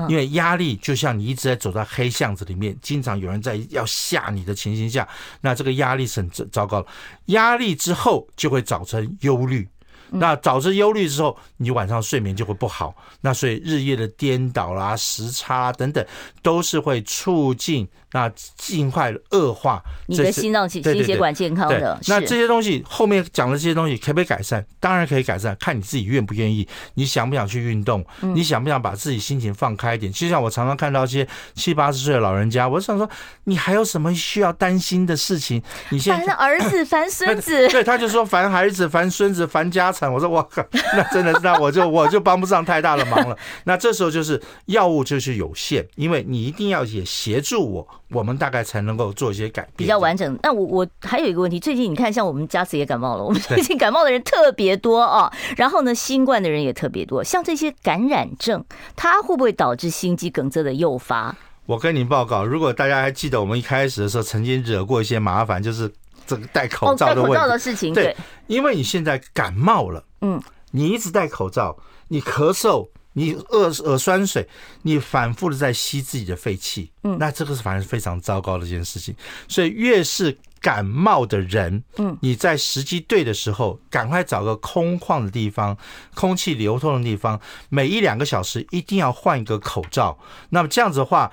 [0.09, 5.07] 因为压力就像你一直在走在黑巷子里面，经常有人在要吓你的情形下，
[5.39, 6.87] 那这个压力是很糟糟糕的。
[7.27, 9.65] 压力之后就会造成忧虑，
[10.09, 12.93] 那导致忧虑之后，你晚上睡眠就会不好。
[13.21, 16.05] 那所以日夜的颠倒啦、啊、时差、啊、等等，
[16.41, 21.99] 都是会促进那尽快恶化你的心脏、心血管健康的。
[22.07, 24.65] 那这些东西后面讲的这些东西可不可以改善？
[24.79, 28.05] 当然可以改善，看你自己愿不愿意，你想不想去运动？
[28.21, 30.09] 你想不想把自己心情放开一点？
[30.13, 33.09] 就像我常常看到一些七八十岁的老人家，我想说，
[33.43, 35.61] 你还有什么需要担心的事情？
[35.89, 40.09] 你现在烦儿子、 烦孙子，对，他就说烦孩子、烦孙子、烦家产。
[40.09, 43.37] 我说我靠，那真的是那我就我就帮不上太大的忙了。
[43.65, 50.37] 那这时候就是药物就是有限，因为你一定要也协助我，我们大概才能够做一些改变，比较完整。
[50.43, 57.23] 那我我还有一个问题，最近你看，像我们家慈也感冒了，我们最近感冒的人特别多啊， 然后呢，新冠的人也特别多。
[57.23, 58.63] 像这些感染症，
[58.95, 61.35] 它会不会导致心肌梗塞的诱发？
[61.65, 65.91] 我跟你报告，如果大家还记得我们一开始的时候曾经惹过一些麻烦，就是
[66.27, 67.93] 这个戴口罩的问题，戴口罩的事情。
[67.93, 68.15] 对，
[68.45, 70.39] 因为你现在感冒了，嗯，
[70.71, 71.75] 你一直戴口罩，
[72.09, 72.87] 你咳嗽。
[73.17, 74.45] 你耳耳酸水，
[74.81, 79.15] 你反复的在吸自己的废气，嗯，那这个是反而是非常糟糕的一件事情。
[79.47, 85.77] 所以越是感冒的人，嗯，你在时机对的时候，赶快找个空旷的地方，
[86.13, 90.19] 空气流通的地方，每一两个小时一定要换一个口罩。
[90.49, 91.31] 那么这样子的话，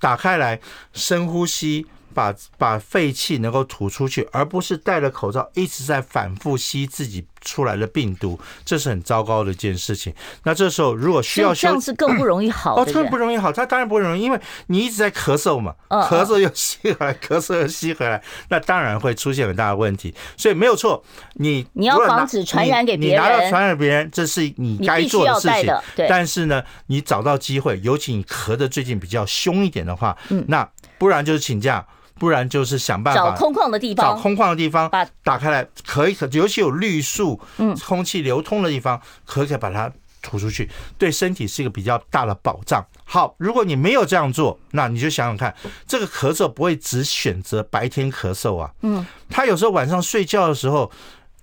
[0.00, 0.58] 打开来
[0.92, 1.86] 深呼吸。
[2.18, 10.12] 把把废气能够吐出去，而不是戴了口罩一直在反复吸自己出来的病毒，这是很糟糕的一件事情。
[10.42, 12.74] 那这时候如果需要休，这样是更不容易好。
[12.74, 20.12] 哦，更不容易好，它当然不容易，因为你一直在咳嗽嘛，咳嗽又吸回来，咳嗽又吸回来，那当然会出现很大的问题。
[20.36, 21.04] 所以没有错，
[21.34, 25.72] 你你要防止传染给别人，你拿到传染别人，这是你该做的事情。
[26.08, 31.86] 但是呢，你找到机会，尤其你咳的最近比较凶一点的话，那不然就是请假。
[32.18, 42.84] 不然就是想办法找空旷的地方，找空旷的地方把打开来，可以可尤其有绿树、嗯，空气流通的地方，可以可以把它吐出去，对身体是一个比较大的保障。
[43.04, 45.54] 好，如果你没有这样做，那你就想想看，
[45.86, 50.90] 这个咳嗽不会只选择白天咳嗽啊，嗯，他有时候晚上睡觉的时候。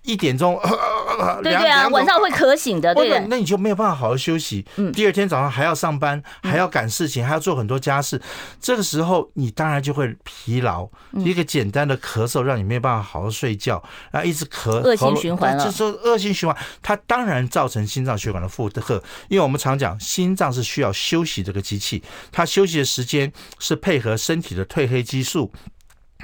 [0.06, 0.60] 一点钟，
[1.44, 4.66] 对对啊，晚上会咳醒的，对，那你就没有办法好好休息。
[4.78, 8.22] 嗯，第二天早上还要上班，还要赶事情，还要做很多家事，
[8.60, 10.88] 这个时候你当然就会疲劳。
[11.14, 15.64] 一个简单的咳嗽让你没有办法好好睡觉，然后一直咳，恶性循环了。
[15.64, 19.02] 这时候恶性循环，它当然造成心脏血管的负荷。
[19.30, 25.52] 因为我们常讲，心脏是需要休息这个机器，它休息的时间是配合身体的褪黑激素。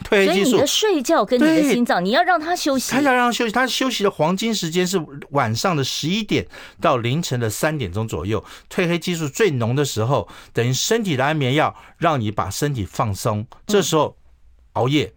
[0.03, 2.91] 褪黑激素，你的睡觉跟你的心脏，你要让它休息。
[2.91, 4.99] 它要让它休息，它休息的黄金时间是
[5.31, 6.47] 晚上的十一点
[6.79, 8.43] 到凌晨的三点钟左右。
[8.69, 13.45] 褪黑激素最浓的时候，等于身体的安眠药，让你把身体放松。
[13.67, 14.17] 这时候
[14.73, 15.13] 熬夜，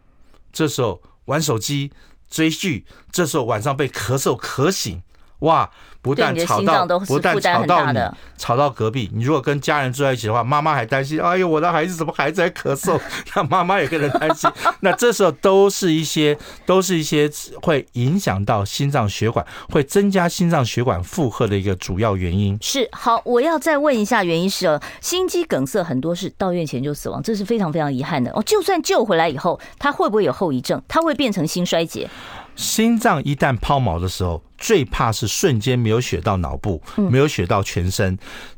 [0.53, 1.93] 这时候玩手机、
[2.29, 5.01] 追剧，这时候晚上被咳嗽咳醒，
[5.45, 5.71] 哇！
[6.03, 7.99] 不但吵到，不但吵到你，
[8.37, 9.11] 吵到隔壁。
[9.15, 13.01] 你如果跟家人住在一起的话，妈妈还担心，哎呦，我的孩子怎么还在咳嗽？
[13.35, 14.51] 那妈妈也跟着担心。
[14.81, 17.31] 那这时候都是一些，都是一些
[17.63, 22.59] 会影响到心脏血管，会增加心脏血管负荷的一个主要原因。
[22.61, 28.43] 是好，我要再问一下原因是哦，心肌梗塞很多是到院前就死亡，这是非常非常遗憾的哦。
[28.43, 30.83] 就算救回来以后，他会不会有后遗症？
[30.87, 32.11] 他会变成心衰竭？
[32.57, 38.07] 心脏一旦抛锚的时候，最怕是瞬间没有血到脑部，没有血到全身。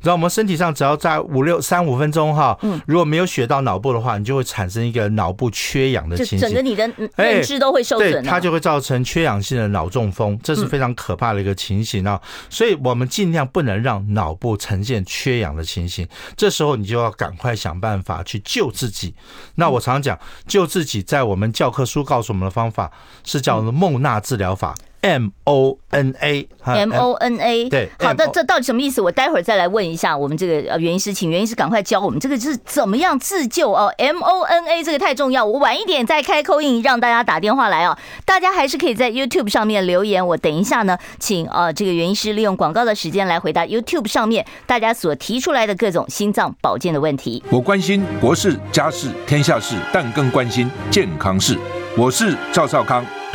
[0.03, 2.57] 然后我们身体上只要在五六三五分钟哈，
[2.87, 12.21] 如果没有血到脑部的话，你就会产生一个脑部缺氧的情形，整个你的认知都会受损，它就会造成缺氧性的脑中风，这是非常可怕的一个情形啊。
[12.49, 16.07] 所以我们尽量不能让脑部呈现缺氧的情形，
[16.37, 19.15] 这时候你就要赶快想办法去救自己。
[19.57, 22.93] 那我常讲救自己，在我们教科书告诉我们的方法
[23.25, 24.75] 是叫做孟纳治疗法。
[25.07, 29.01] M O N A，M O N A，对，好的，这到底什么意思？
[29.01, 33.87] 我待会儿再来问一下我们这个呃袁医师，请袁医师赶快教我们这个是怎么样自救哦。
[33.99, 37.97] M O N A 这个太重要，我晚一点再开 call in 让大家打电话来哦。
[38.25, 47.45] 大家还是可以在 YouTube 上面留言，我等一下呢，请呃这个袁医师利用广告的时间来回答 YouTube 上面大家所提出来的各种心脏保健的问题。
[47.51, 51.57] 我关心国事、家事、天下事，但更关心健康事。
[51.97, 53.07] 我是赵少康。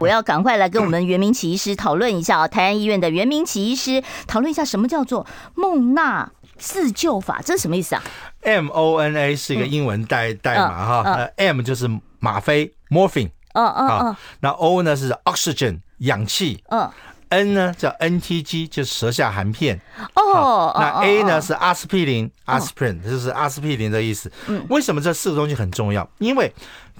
[0.00, 2.48] 我要赶快来跟我们袁明启医师讨论一下啊！
[2.48, 8.02] 台安医院的袁明启医师讨论一下什么叫做孟娜自救法，这是什么意思啊
[8.40, 11.86] ？M O N A 是一个英文代代码哈，呃，M 就是
[12.18, 16.90] 吗啡 （morphine），嗯嗯嗯，那 O 呢是 oxygen 氧气，嗯
[17.28, 19.78] ，N 呢叫 N T G 就是舌下含片，
[20.14, 24.32] 哦，那 A 呢是阿司匹林 （aspirin） 就是阿司匹林的意思。
[24.46, 26.08] 嗯，为什么这四个东西很重要？
[26.18, 26.50] 因为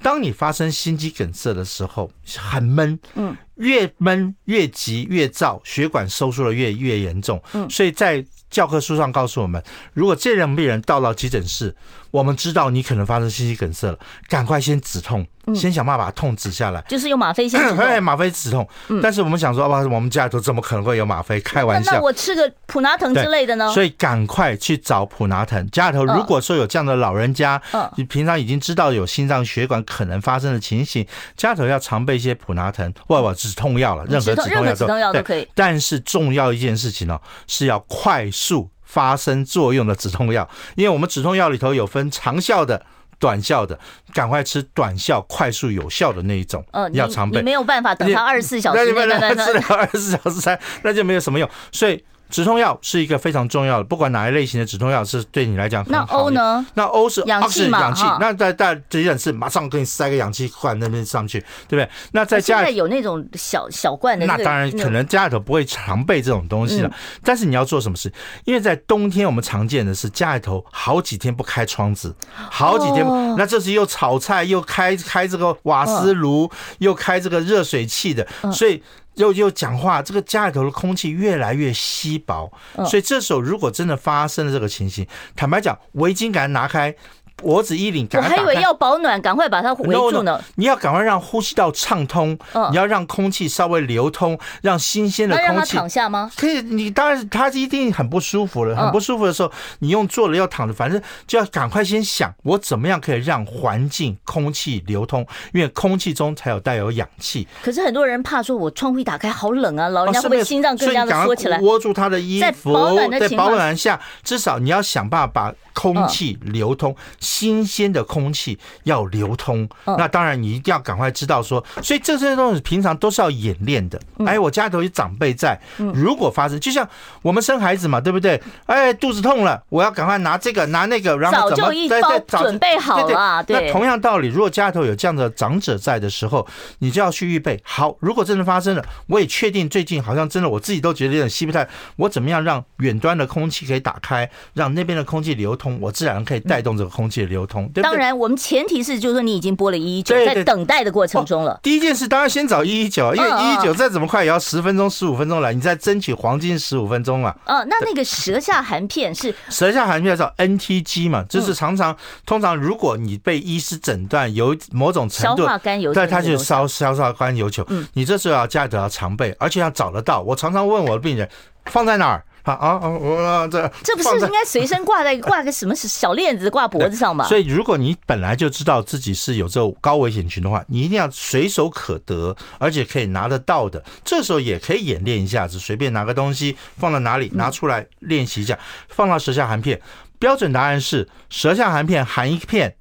[0.03, 11.75] 当你发生心肌梗塞的时候，很闷，嗯，越闷越急越燥，血管收缩的越越严重，嗯，所以在教科书上告诉我们，如果这样病人到了急诊室，
[12.11, 17.77] 我们知道你可能发生心肌梗塞了，赶快先止痛，先想办法把痛止下来，就是用吗啡先止痛。
[17.77, 18.69] 对， 吗啡止痛。
[19.01, 21.41] 但是我们想说，哇，我们家里头怎么可能会有吗啡？
[21.41, 21.93] 开玩笑。
[21.93, 23.73] 那我吃个普拿疼之类的呢？
[23.73, 25.65] 所以赶快去找普拿疼。
[25.71, 27.63] 家里头如果说有这样的老人家，
[27.97, 34.49] 你平常已经知道有心脏血管可能发生的情形，家里头要常备一些普拿疼，或者止痛药了，任何止
[34.87, 35.47] 痛药都可以。
[35.55, 38.71] 但是重要一件事情呢，是要快速。
[38.91, 42.85] 发生作用的止痛药，因为我们止痛药里头有分长效的、
[43.21, 43.79] 短效的，
[44.13, 46.65] 赶快吃短效、快速有效的那一种。
[46.73, 47.39] 嗯，要常备。
[47.39, 51.49] 你没有办法等它二十四小时，那那那治疗二十四小时才，那就没有什么用。
[51.71, 52.05] 所以。
[52.31, 55.85] 止痛药是一个非常重要的，不管哪一类型的止痛药是对你来讲。
[55.89, 56.65] 那 O 呢？
[56.75, 57.81] 那 O 是氧气嘛？
[57.81, 58.05] 氧气。
[58.21, 61.89] 那在在急诊室马上给你塞个氧气罐那边上去，对不对？
[62.13, 66.89] 那在家里现在有那种小小罐的，那当然可能家里头不会常备这种东西了。
[66.89, 66.93] 嗯、
[67.25, 68.13] 但是你要做什么事？
[68.45, 72.15] 因为在冬天我们常见的是家里头好几天不开窗子，
[72.51, 78.83] 好几天，哦、那这是又炒菜又开开这个瓦斯炉，哦、又开这个热水器的，所以。
[79.21, 82.51] 又又讲话，这个家里头的空气越来越稀薄，
[82.89, 85.07] 所以这时候如果真的发生了这个情形，
[85.37, 86.95] 坦白讲，围巾赶快拿开。
[87.41, 90.33] 脖子衣领，我还以为要保暖，赶快把它围住呢。
[90.33, 92.39] No, no, 你要赶快让呼吸道畅通，
[92.71, 95.49] 你要让空气稍微流通，让新鲜的空气。
[95.49, 96.31] 那让他躺下吗？
[96.37, 99.51] 可以，你当然他一定很不舒服了，很不舒服的时候，
[99.81, 107.49] 你用坐了要躺着，反正就要赶快先想我怎么样可以让环境空气流通，因为空气中才有带有氧气。
[107.63, 111.59] 可是很多人怕说，我窗户一打开好冷啊，老人家会不会心脏更加的缩起来？
[111.61, 112.75] 握住他的衣服，
[113.19, 115.55] 在保暖下，至少你要想办法把。
[115.73, 116.95] 空气流通，
[117.31, 119.69] 新鲜的空气要流通。
[119.85, 124.01] 那当然，你一定要赶快知道说，所以这些东西平常都是要演练的。
[124.27, 125.57] 哎，我家里头有长辈在，
[125.95, 126.87] 如果发生，就像
[127.23, 128.43] 我们生孩子嘛，对不对？
[128.67, 133.43] 哎，肚子痛了，我要赶快拿这个拿那个，然后怎么在在准备好了。
[133.45, 136.45] 对，那同样道理，如果家里头有这样的长者在的时候，
[136.81, 137.97] 你就要去预备好。
[138.01, 141.69] 如果真的发生了，我也确定最近好像真的，我自己都觉得有点吸不太。
[141.97, 145.79] 我怎么样让远端的空气可以打开，让那边的空气流通？
[145.81, 147.69] 我自然可以带动这个空气的流通。
[147.69, 151.59] 对对，当然，我们前提是就是说你已经拨了一一九，在等待的过程中了。
[151.63, 157.35] 第一件事当然先找一一九，因为一一九再怎么快也要十分钟、十五分钟来，你再争取黄金十五分钟嘛。
[157.45, 167.65] 嗯，那那个舌下含片是舌下含片叫 NTG 嘛，就是常常通常如果你被医师诊断有某种程度，消化甘油，对，它就烧消化甘油球。
[167.69, 170.21] 嗯，你这时候要家里头要常备，而且要找得到。
[170.21, 171.29] 我常常问我的病人
[171.67, 172.25] 放在哪儿。
[172.43, 172.89] 啊啊！
[172.89, 177.27] 我这这不是应该随身挂在 挂个什么小链子挂脖子上吗？
[177.27, 183.83] 所以，如果你本来就知道自己是有这高危险群的话，你一定要随手可得，而且可以拿得到的。
[184.05, 188.59] 这时候也可以演练一下子，随便拿个东西放到哪里，拿出来练习一下。
[188.89, 189.81] 放到舌下含片，
[190.19, 192.75] 标准答案是舌下含片含一片，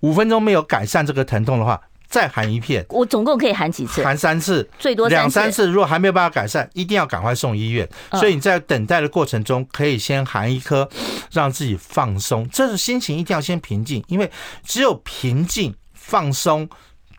[0.00, 1.80] 五分钟没有改善这个疼痛的话。
[2.08, 4.02] 再含一片，我总共可以含几次？
[4.02, 5.68] 含三次，最多两三次。
[5.68, 7.88] 如果还没有办法改善，一定要赶快送医院。
[8.12, 10.88] 所以你在等待的过程中，可以先含一颗，
[11.30, 12.48] 让自己放松。
[12.50, 14.30] 这是心情一定要先平静，因为
[14.64, 16.68] 只有平静放松。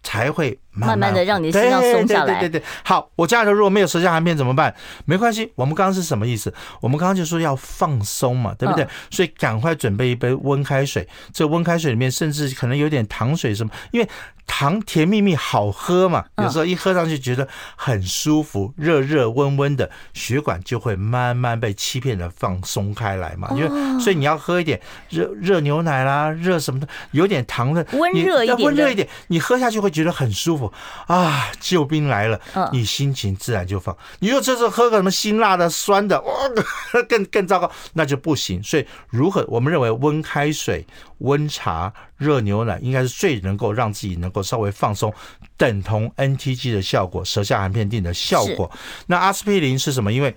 [0.01, 2.39] 才会慢慢的让你的心脏松下来。
[2.39, 4.73] 对对对对，好，我家里头如果没有舌下含片怎么办？
[5.05, 6.51] 没关系，我们刚刚是什么意思？
[6.79, 8.87] 我们刚刚就说要放松嘛，对不对？
[9.11, 14.07] 所以赶快准备一杯温开水，这温开水里面甚至可能有点糖水什么，因为
[14.47, 23.47] 糖甜蜜蜜好喝嘛，有时候一喝上去觉得很舒服，热热温温的，血管就会慢慢被欺骗的放松开来嘛。
[23.51, 29.89] 因为所以你要喝一点热热牛奶啦，热什么的，有点糖的，温热一点，温热一点，你喝下去会。
[29.89, 30.68] 觉得很舒服
[31.07, 31.49] 啊！
[31.59, 32.39] 救兵来了，
[32.71, 33.95] 你心情自然就放。
[34.19, 36.31] 你如果这次喝个什么辛辣的、酸的， 哇，
[37.07, 38.61] 更更糟糕，那就不行。
[38.63, 40.85] 所以，如何我们认为温开水、
[41.19, 45.13] 温茶、热牛奶应该是最能够让自己能够稍微放松，
[45.57, 48.71] 等同 NTG 的效果，舌下含片定的效果。
[49.07, 50.11] 那阿司匹林是什么？
[50.11, 50.35] 因为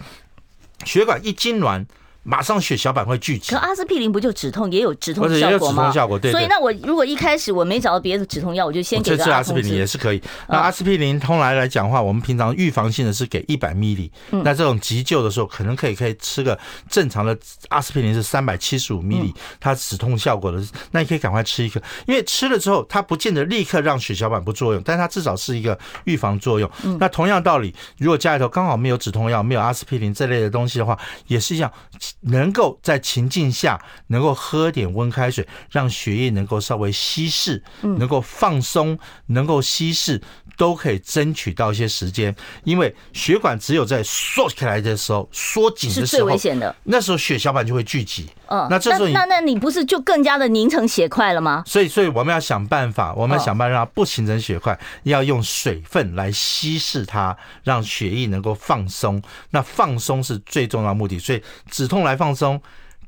[0.84, 1.86] 血管一痙攣。
[2.24, 3.50] 马上血小板会聚集。
[3.50, 5.82] 可阿司匹林不就止痛，也有止痛效果吗？
[5.82, 6.30] 止痛效果，对。
[6.30, 10.22] 所以那我如果一开始我没找到别的止痛药，我就先给个阿司匹林也是可以。
[10.48, 14.10] 那阿司匹林通来来讲的话，我们平常预防性的是给一百 ml。
[14.30, 16.58] 那这种急救的时候，可能可以可以吃个
[16.88, 17.36] 正常的
[17.68, 20.62] 阿司匹林是三百七十五 ml，它止痛效果的，
[20.92, 26.70] 那你可以赶快吃一颗，因为吃了之后它不见得立刻让血小板不作用，但它至少是一个预防作用。
[27.00, 31.70] 那同样道理，如果家里头刚好没有止痛药，没有阿司匹林这类的东西的话，也是一样，
[32.20, 40.20] 能够在情境下能够喝点温开水，让血液能够稍微稀释，能够放松，能够稀释，
[40.56, 42.34] 都可以争取到一些时间。
[42.64, 46.74] 因为血管只有在缩起来的时候，缩紧的时候，是最危险的。
[46.84, 48.28] 那时候血小板就会聚集。
[48.46, 51.62] 嗯，那这时候那那你不是就更加的凝成血块了吗？
[51.66, 57.34] 所以，所以我们要想办法，我们要想办法让它不形成血块，要用水分来稀释它，
[57.64, 59.22] 让血液能够放松。
[59.50, 62.60] 那放松是最重要的目的，所以止痛来放松，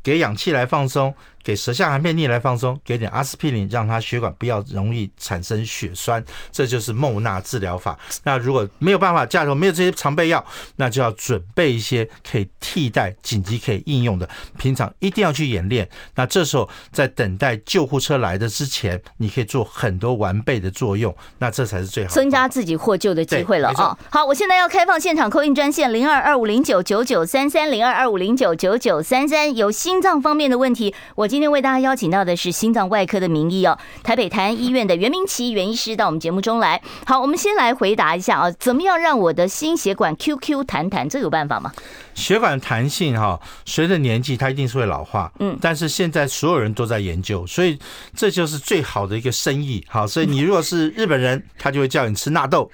[0.03, 1.15] 给氧气来放松。
[1.45, 7.99] 给舌下含片逆来放松，给点阿司匹林，让它血管不要容易产生血栓，这就是梦纳治疗法。
[8.23, 10.43] 那如果没有办法，家里头没有这些常备药，
[10.77, 14.27] 那就要准备一些可以替代、紧急可以应用的。
[14.57, 15.87] 平常一定要去演练。
[16.15, 23.99] 那这时候在等待救护车来的之前，你可以做很多完备的作用，那这才是最好，增加自己获救的机会了啊！
[24.11, 31.29] 好，我现在要开放现场 call in 专线零二二五零九九九三三零二二五零九九九三三，有心脏方面的问题，我。
[31.35, 36.81] 今天为大家邀请到的是心脏外科的名医哦，台北台安医院的袁明奇袁医师到我们节目中来。
[37.07, 41.09] 好，我们先来回答一下啊，怎么样让我的心血管 QQ 弹弹？
[41.09, 41.73] 这有办法吗？
[42.15, 47.77] 血管弹性哈，随着年纪它一定是会老化，嗯，但是现在所有人都在研究，所以
[48.15, 49.85] 这就是最好的一个生意。
[49.89, 52.71] 好，所以你如果是日本人， 他就会叫你吃纳豆；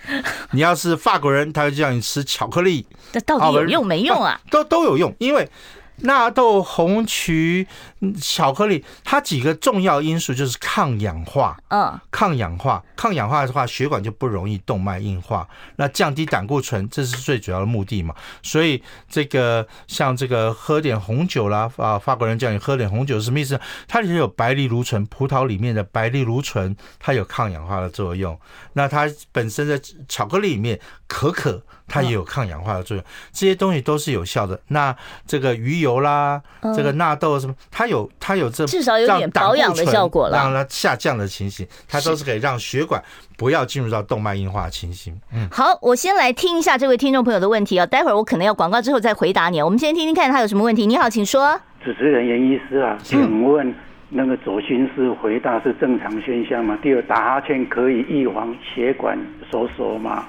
[0.50, 2.84] 你要是法国人，他就叫你吃巧克力。
[3.10, 4.38] 这到底有用没用啊？
[4.50, 5.48] 都都有用，因为。
[6.02, 7.66] 纳豆、红曲、
[8.20, 11.58] 巧克力，它几个重要因素就是抗氧化。
[11.68, 15.46] 嗯，抗氧化，抗氧化的话，血管就不容易动脉硬化。
[15.76, 18.14] 那降低胆固醇，这是最主要的目的嘛。
[18.42, 23.60] 所以这个像这个喝点红酒啦，啊，法国人叫你喝点红酒是什么意思？
[23.86, 28.38] 它里面有白藜芦醇，葡萄里面的白藜芦醇，它有抗氧化的作用。
[28.72, 31.62] 那它本身的巧克力里面，可可。
[31.90, 34.58] 它也有抗氧化的作用，这些东西都是有效的。
[34.68, 34.94] 那
[35.26, 36.40] 这个鱼油啦，
[36.76, 43.02] 这个纳豆什么，它有它有这至少有点保养的效果了，让它下降的情形，它都是可以让血管
[43.36, 45.18] 不要进入到动脉硬化的情形。
[45.34, 49.60] 嗯，好，我先来听一下这位听众朋友的问题啊，待会儿我可能要广告之后再回答你。
[49.60, 50.86] 我们先听听看他有什么问题。
[50.86, 51.60] 你好，请说。
[51.84, 53.74] 主持人袁医师啊，请问
[54.10, 56.78] 那个左心室肥大是正常现象吗？
[56.82, 59.18] 第二，打哈欠可以预防血管
[59.50, 60.24] 收缩吗？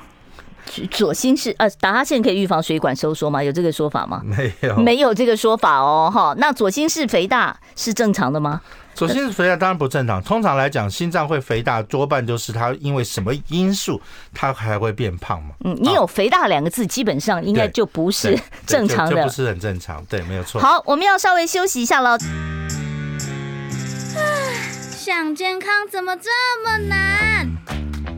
[0.90, 3.44] 左心室呃，打哈欠可以预防水管收缩吗？
[3.44, 4.22] 有这个说法吗？
[4.24, 6.12] 没有，没有这个说法哦。
[6.14, 8.62] 哈，那左心室肥大是正常的吗？
[8.94, 10.22] 左心室肥大当然不正常。
[10.22, 14.02] 通常来讲，心脏会肥大多半就是它因为什么因素，
[14.34, 15.56] 它还会变胖嘛。
[15.64, 20.04] 嗯，你有肥大两个字，基本上应该就不是正常的，就不是很正常。
[20.06, 20.60] 对，没有错。
[20.62, 22.18] 好，我们要稍微休息一下了。
[24.92, 26.30] 想健康怎么这
[26.64, 27.81] 么难？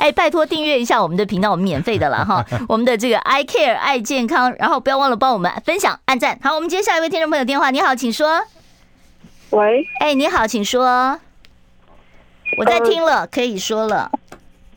[0.00, 2.42] 哎，拜托订阅一下我们的频道，我们免费的了哈。
[2.66, 6.38] 我们的这个 I Care 爱健康，然后不要忘了帮我们分享、按赞。
[6.42, 8.40] 好，我们接下一位听众朋友电话，你好，请说。
[9.50, 11.18] 喂，哎，你好，请说。
[12.56, 14.10] 我在听了，呃、可以说了。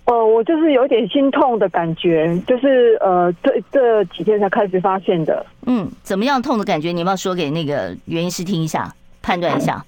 [0.06, 5.46] 呃，我就是有点心痛的感觉，就是呃，这这几天才开始发现的。
[5.66, 6.92] 嗯，怎么样痛的感觉？
[6.92, 9.84] 你要不要说给那个袁医师听一下，判断一下。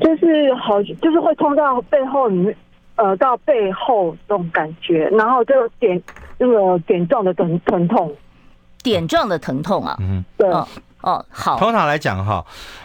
[0.00, 2.56] 就是好，就是会痛到背后里面，
[3.02, 6.00] 呃，到背后这种感觉，然后就点
[6.38, 8.14] 那个点状的疼疼痛，
[8.82, 9.96] 点状的疼痛啊。
[9.98, 10.48] 嗯，对。
[10.48, 10.68] 哦，
[11.00, 11.58] 哦，好。
[11.58, 12.44] 通常来讲哈，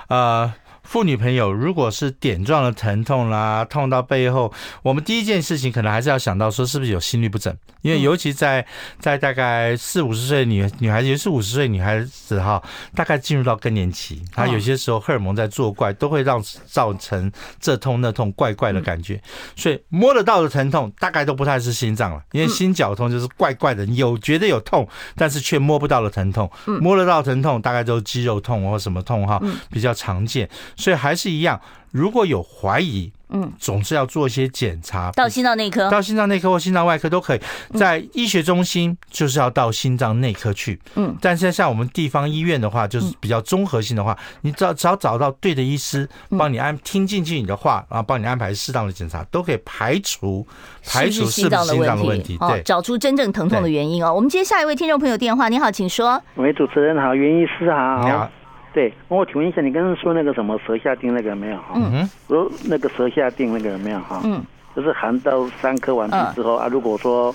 [0.09, 0.51] 呃。
[0.88, 7.54] 妇女朋友，如果是点状的疼痛啦，痛到背后，我们第一件事情可能还是要想到说，是不是有心律不整？
[7.82, 8.66] 因为尤其在
[8.98, 12.62] 在大概四五十岁女女孩子，也是五十岁女孩子哈，
[12.96, 17.30] 大概进入到更年期，她有些时候荷尔蒙在作怪，都会让造成
[17.60, 19.22] 这痛那痛怪怪的感觉。
[19.58, 26.50] 所以摸得到的疼痛，大概都不太是心脏了，因为心绞痛就是怪怪的，有觉得有痛，但是却摸不到的疼痛。
[26.80, 30.50] 摸得到疼痛，大概都是肌肉痛或什么痛哈，比较常见。
[30.78, 31.59] 所以还是一样，
[31.91, 37.41] 如果有怀疑，嗯，总是要做一些检查，到心脏内科，到心脏内科或心脏外科都可以。
[37.73, 46.07] 在医学中心就是要到心脏内科去，嗯，但是像我们地方医院的话，就是比较综合性的话，你只要只要找到对的医师，
[46.38, 50.47] 帮你安听进去你的话，然后帮你安排适当的检查，都可以排除
[50.86, 54.13] 排除是不是心脏的问题，对，找出真正疼痛的原因哦。
[54.13, 56.21] 我们接下一位听众朋友电话，你好，请说。
[56.36, 58.05] 喂，主持人好，袁医师好。
[58.05, 58.30] 你好。
[58.78, 61.73] 对，我请问一下，你刚刚说那个什么舌下定那个没有哈？
[61.73, 64.21] 嗯，如那个舌下定那个有没有哈？
[64.23, 64.39] 嗯，
[64.75, 67.34] 就是含到三颗完毕之后啊，如果说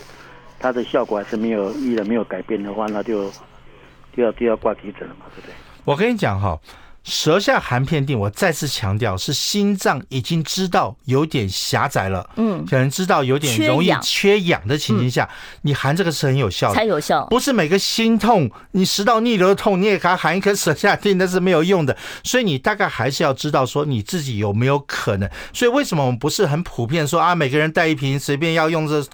[0.61, 3.29] 它的效果还是没有依然没有改变的话，那就
[4.17, 5.55] 就要就要挂急诊了嘛，对不对？
[5.85, 6.57] 我跟你讲哈。
[7.05, 15.29] 舌下含片定，我再次强调，是心脏已经知道有点狭窄了，嗯，可能知道有点容易缺氧的情形下，
[15.63, 17.27] 你含这个是很有效的，才有效。
[17.27, 21.97] 不是每个心痛，你食道逆流的痛，你也给他含一颗舌下定，那是没有用的。
[22.23, 25.29] 所以你大概还是要知道说你自己有没有可能。
[25.53, 29.05] 所以为什么我们不是很普遍说啊，每个人带一瓶随便要用这，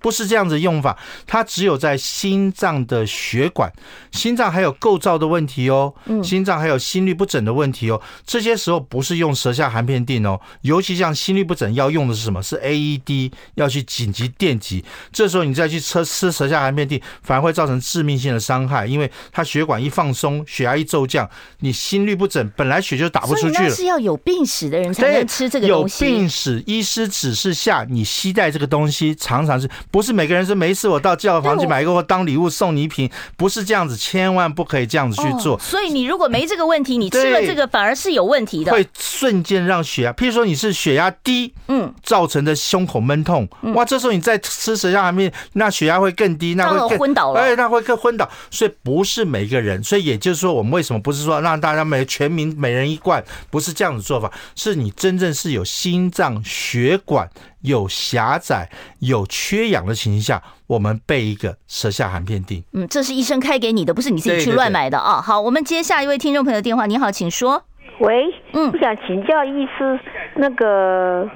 [0.00, 0.98] 不是这样子用法。
[1.26, 3.72] 它只有在心脏的血管，
[4.10, 12.42] 心脏还有构造的问题哦，嗯心脏还有心律不整的问题哦，这些时候不是用舌下含片定哦，尤其像心律不整要用的是什么？
[12.42, 14.84] 是 AED，要去紧急电击。
[15.12, 23.70] 这时候你再去吃吃舌下含片定，反而会造成致命性的伤害，因为它血管一放松，血压一骤降，你心律不整，本来血就打不出去了。
[23.70, 26.04] 是要有病史的人才能吃这个东西。
[26.04, 35.54] 有病史，医师指示下，你携带这个东西，常常是不是每个人说没事，我到教房去买一个或当礼物送你一瓶，不是这样子，千万不可以这样子去做。
[35.54, 37.40] 哦、所以你如果没这个问题，你吃了。
[37.42, 48.28] 这个反而是有问题的，会瞬间让血压，譬如说你是血压低，嗯，造成的胸口闷痛，哇，这时候你再吃舌下含片，那血压会更低，那会更昏倒了，哎，那会更昏倒。
[48.50, 57.28] 所以不是每个人，所以也就是说，我们为什么不是说让大家每全民每人一罐，不是这样子做法，是你真正是有心脏血管
[57.62, 58.68] 有狭窄、
[59.00, 62.62] 有缺氧的情形下，我们备一个舌下含片定。
[62.72, 65.20] 嗯，这是医生开给你的，不是你自己去乱买的啊。
[65.20, 66.86] 好，我们接下一位听众朋友的电话。
[66.86, 67.62] 你好，请说。
[68.00, 69.98] 喂，嗯，我想请教医师，
[70.34, 71.28] 那个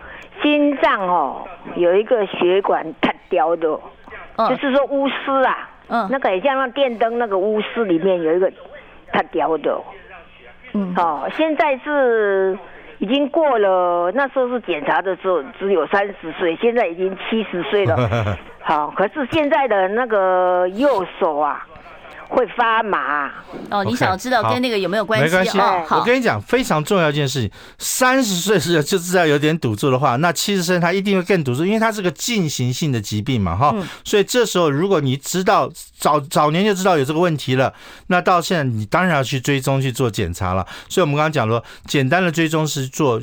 [0.43, 1.47] 心脏哦，
[1.77, 3.69] 有一个血管塌掉的，
[4.49, 8.51] 就是说鎢丝啊，嗯，那个也像那电灯那个鎢丝里面有一个
[9.13, 9.81] 塌掉的，
[10.73, 12.59] 嗯，哦，现在是。
[12.99, 17.97] 已经过了，那时候是检查的时候只有三十岁，现在已经七十岁了。
[18.61, 21.67] 好，可是现在的那个右手啊。
[22.29, 23.31] 会发麻
[23.71, 25.25] 哦，你想要知道跟那个有没有关系？
[25.25, 33.87] 没关系，哦、好，我跟你讲，非常重要一件事情，三十岁时就知道有点堵住的话，那七十岁他一定会更堵住，因为它是个进行性的疾病嘛，哈、嗯。
[34.05, 37.73] 所以这时候如果你知道早早年就知道有这个问题了，
[38.09, 40.67] 那到现在你当然要去追踪去做检查了。
[40.89, 43.21] 所以我们刚刚讲说，简单的追踪是做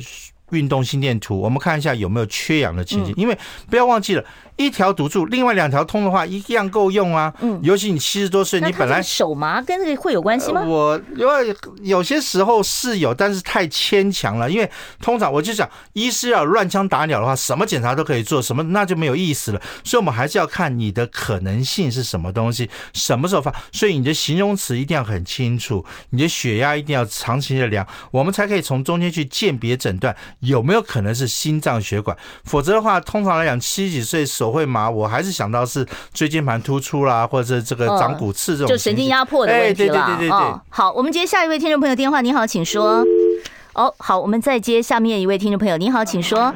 [0.50, 3.36] 运动心电图，我们看一下有没有缺氧的情形，因为
[3.68, 4.24] 不要忘记了。
[4.56, 7.32] 一条堵住，另外两条通的话，一样够用啊。
[7.40, 10.62] 嗯，尤其你七十多岁，你本来手麻跟这个会有关系吗？
[10.64, 14.50] 我因为有些时候是有，但是太牵强了。
[14.50, 19.60] 因为通常我就讲，医师要乱枪打鸟的话，什么检查都可以做，什么那就没有意思了。
[19.82, 23.52] 所以我们还是要看你的可能性是什么东西，什么时候发。
[23.72, 32.16] 所以你的形容词一定要很清楚，你的血压一定要长期的量，我们才可以从中间去鉴别诊断有没有可能是心脏血管。
[32.44, 39.96] 否则的话，通常来讲，七十几岁手会麻，我还是想到是椎间盘突出啦，或者是这个长骨刺这种，就神经压迫的问题了。
[39.96, 40.60] 哎，对对对对对。
[40.68, 42.20] 好，我们接下一位听众朋友电话。
[42.20, 43.04] 你好，请说。
[43.74, 45.76] 哦，好，我们再接下面一位听众朋友。
[45.76, 46.54] 你好，请说。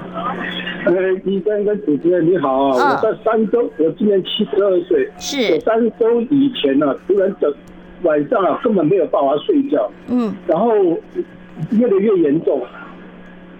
[0.86, 7.52] 呃，医生跟主持人你好啊，我在三周，我今年七十二岁，是三周以前呢，突然整
[8.02, 10.68] 晚上啊根本没有办法睡觉，嗯，然后
[11.70, 12.62] 越来越严重。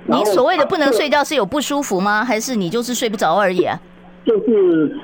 [0.07, 2.25] 你所谓的不能睡觉是有不舒服吗？
[2.25, 3.79] 还是你就是睡不着而已啊？
[4.25, 4.97] 就是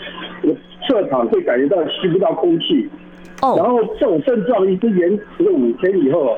[0.43, 0.55] 我
[0.87, 2.89] 侧躺会感觉到吸不到空气，
[3.43, 6.37] 哦，然后这种症状一直延迟了五天以后，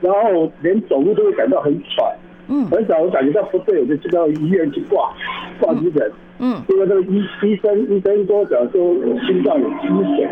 [0.00, 2.14] 然后连走路都会感到很喘，
[2.48, 5.10] 嗯，很少我感觉到不对，我就去到医院去挂
[5.58, 8.94] 挂急诊，嗯，因为那个医医生医生跟我讲说
[9.26, 10.28] 心脏有积水，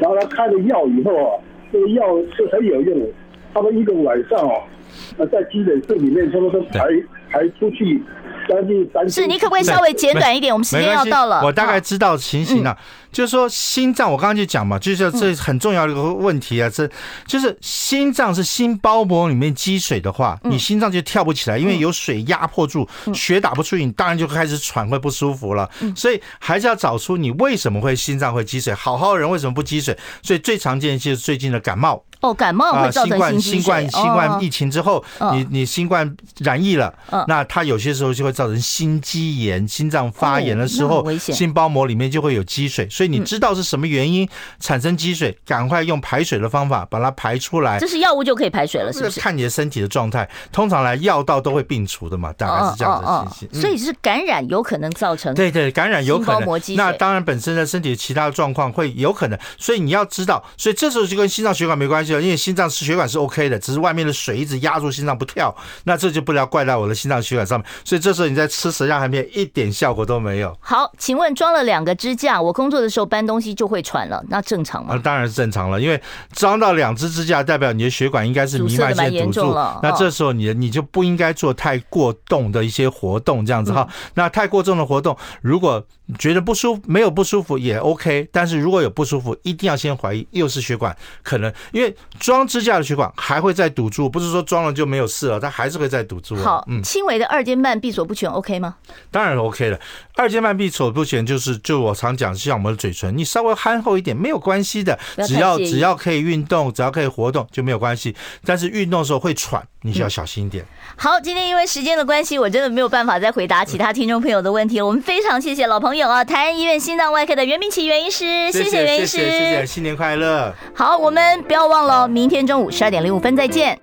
[0.00, 1.30] 然后他开了药以后啊，
[1.72, 2.04] 这个药
[2.36, 3.06] 是很有用的，
[3.54, 6.84] 他们一个晚上哦，在急诊室里面，他们都排
[7.30, 8.02] 排出去
[8.48, 9.08] 将近三。
[9.08, 10.52] 是你可不可以稍微简短一点？
[10.52, 11.42] 我们时间要到了。
[11.44, 12.76] 我大概知道情形了，
[13.12, 16.88] 就是说心脏，我刚刚就讲嘛，就是这很重要的一个问题啊，这
[17.26, 25.68] 就是心脏是心包膜里面积水的话，你心脏就跳不起来，因为有水压迫住，血打不出去，你当然就开始喘，会不舒服了。
[25.94, 29.96] 所以还是要找出你为什么会心脏会积水，好好的人为什么不积水？
[30.22, 33.60] 所以最常见的就是最近的感冒哦，感冒会造成心肌水。
[33.60, 36.92] 新冠新冠疫情之后，你你新冠染疫了，
[37.26, 42.88] 那它有些时候就会造成心肌炎、心脏发炎的时候，心包膜里面就会有积水。
[42.88, 44.28] 所以你知道是什么原因
[44.60, 47.78] 产生积水，赶快用排水的方法把它排出来。
[47.78, 49.20] 这是药物就可以排水了，是不是？
[49.20, 53.60] 看你的身体的状态，通常来药到都会病除的嘛，大概是这样的情形。
[53.60, 56.48] 所以是感染有可能造成，对对，感染有可能。
[56.76, 65.54] 那当然本身的身体的其他的状况会有可能，所以你要知道，所以这时候就跟心脏血管没关系了，因为心脏是血管是 OK 的，只是外面的水一直压住心脏不跳，
[65.84, 67.68] 那这就不要怪在我的心脏血管上面。
[67.84, 70.56] 所以这时候你在吃舌下含片一点效果都没有。
[70.60, 74.94] 好，请问装了两个支架，我工作的时候搬东西就会喘了，那正常吗？
[74.94, 76.00] 啊，当然是正常了，因为
[76.32, 79.80] 装到两只支架，代表你的血管应该是弥漫性堵住了。
[79.82, 83.88] 那这时候你你就不应该做太过动的一些活动，这样子哈。
[84.14, 85.84] 那太过重的活动，如果
[86.18, 96.36] 觉得不舒服，没有不舒服也 OK，但是如果有不舒服，一定要先怀疑又是血管可能，因为装支架的血管还会再堵住，不是说装了就没有事了，它还是会再堵住。
[96.36, 98.76] 好，嗯，轻微的二尖瓣闭锁不全 OK 吗？
[99.10, 99.78] 当然 OK 了，
[100.14, 110.64] 二尖瓣闭锁不全就是就我常讲，像我们的嘴唇，你稍微憨厚一点没有关系的，只要只要可以运动，只要可以活动就没有关系，但是运动的时候会喘，你就要小心一点。
[110.96, 114.86] 好，今天因为时间的关系，我真的没有办法再回答其他听众朋友的问题了。
[114.86, 120.52] 我们非常谢谢老朋友啊，台安医院心脏外科的袁明奇袁医师，谢谢袁医师，谢谢，谢谢，新年快乐。
[120.74, 123.78] 好，我们不要忘了，明天中午十二点零五分再见。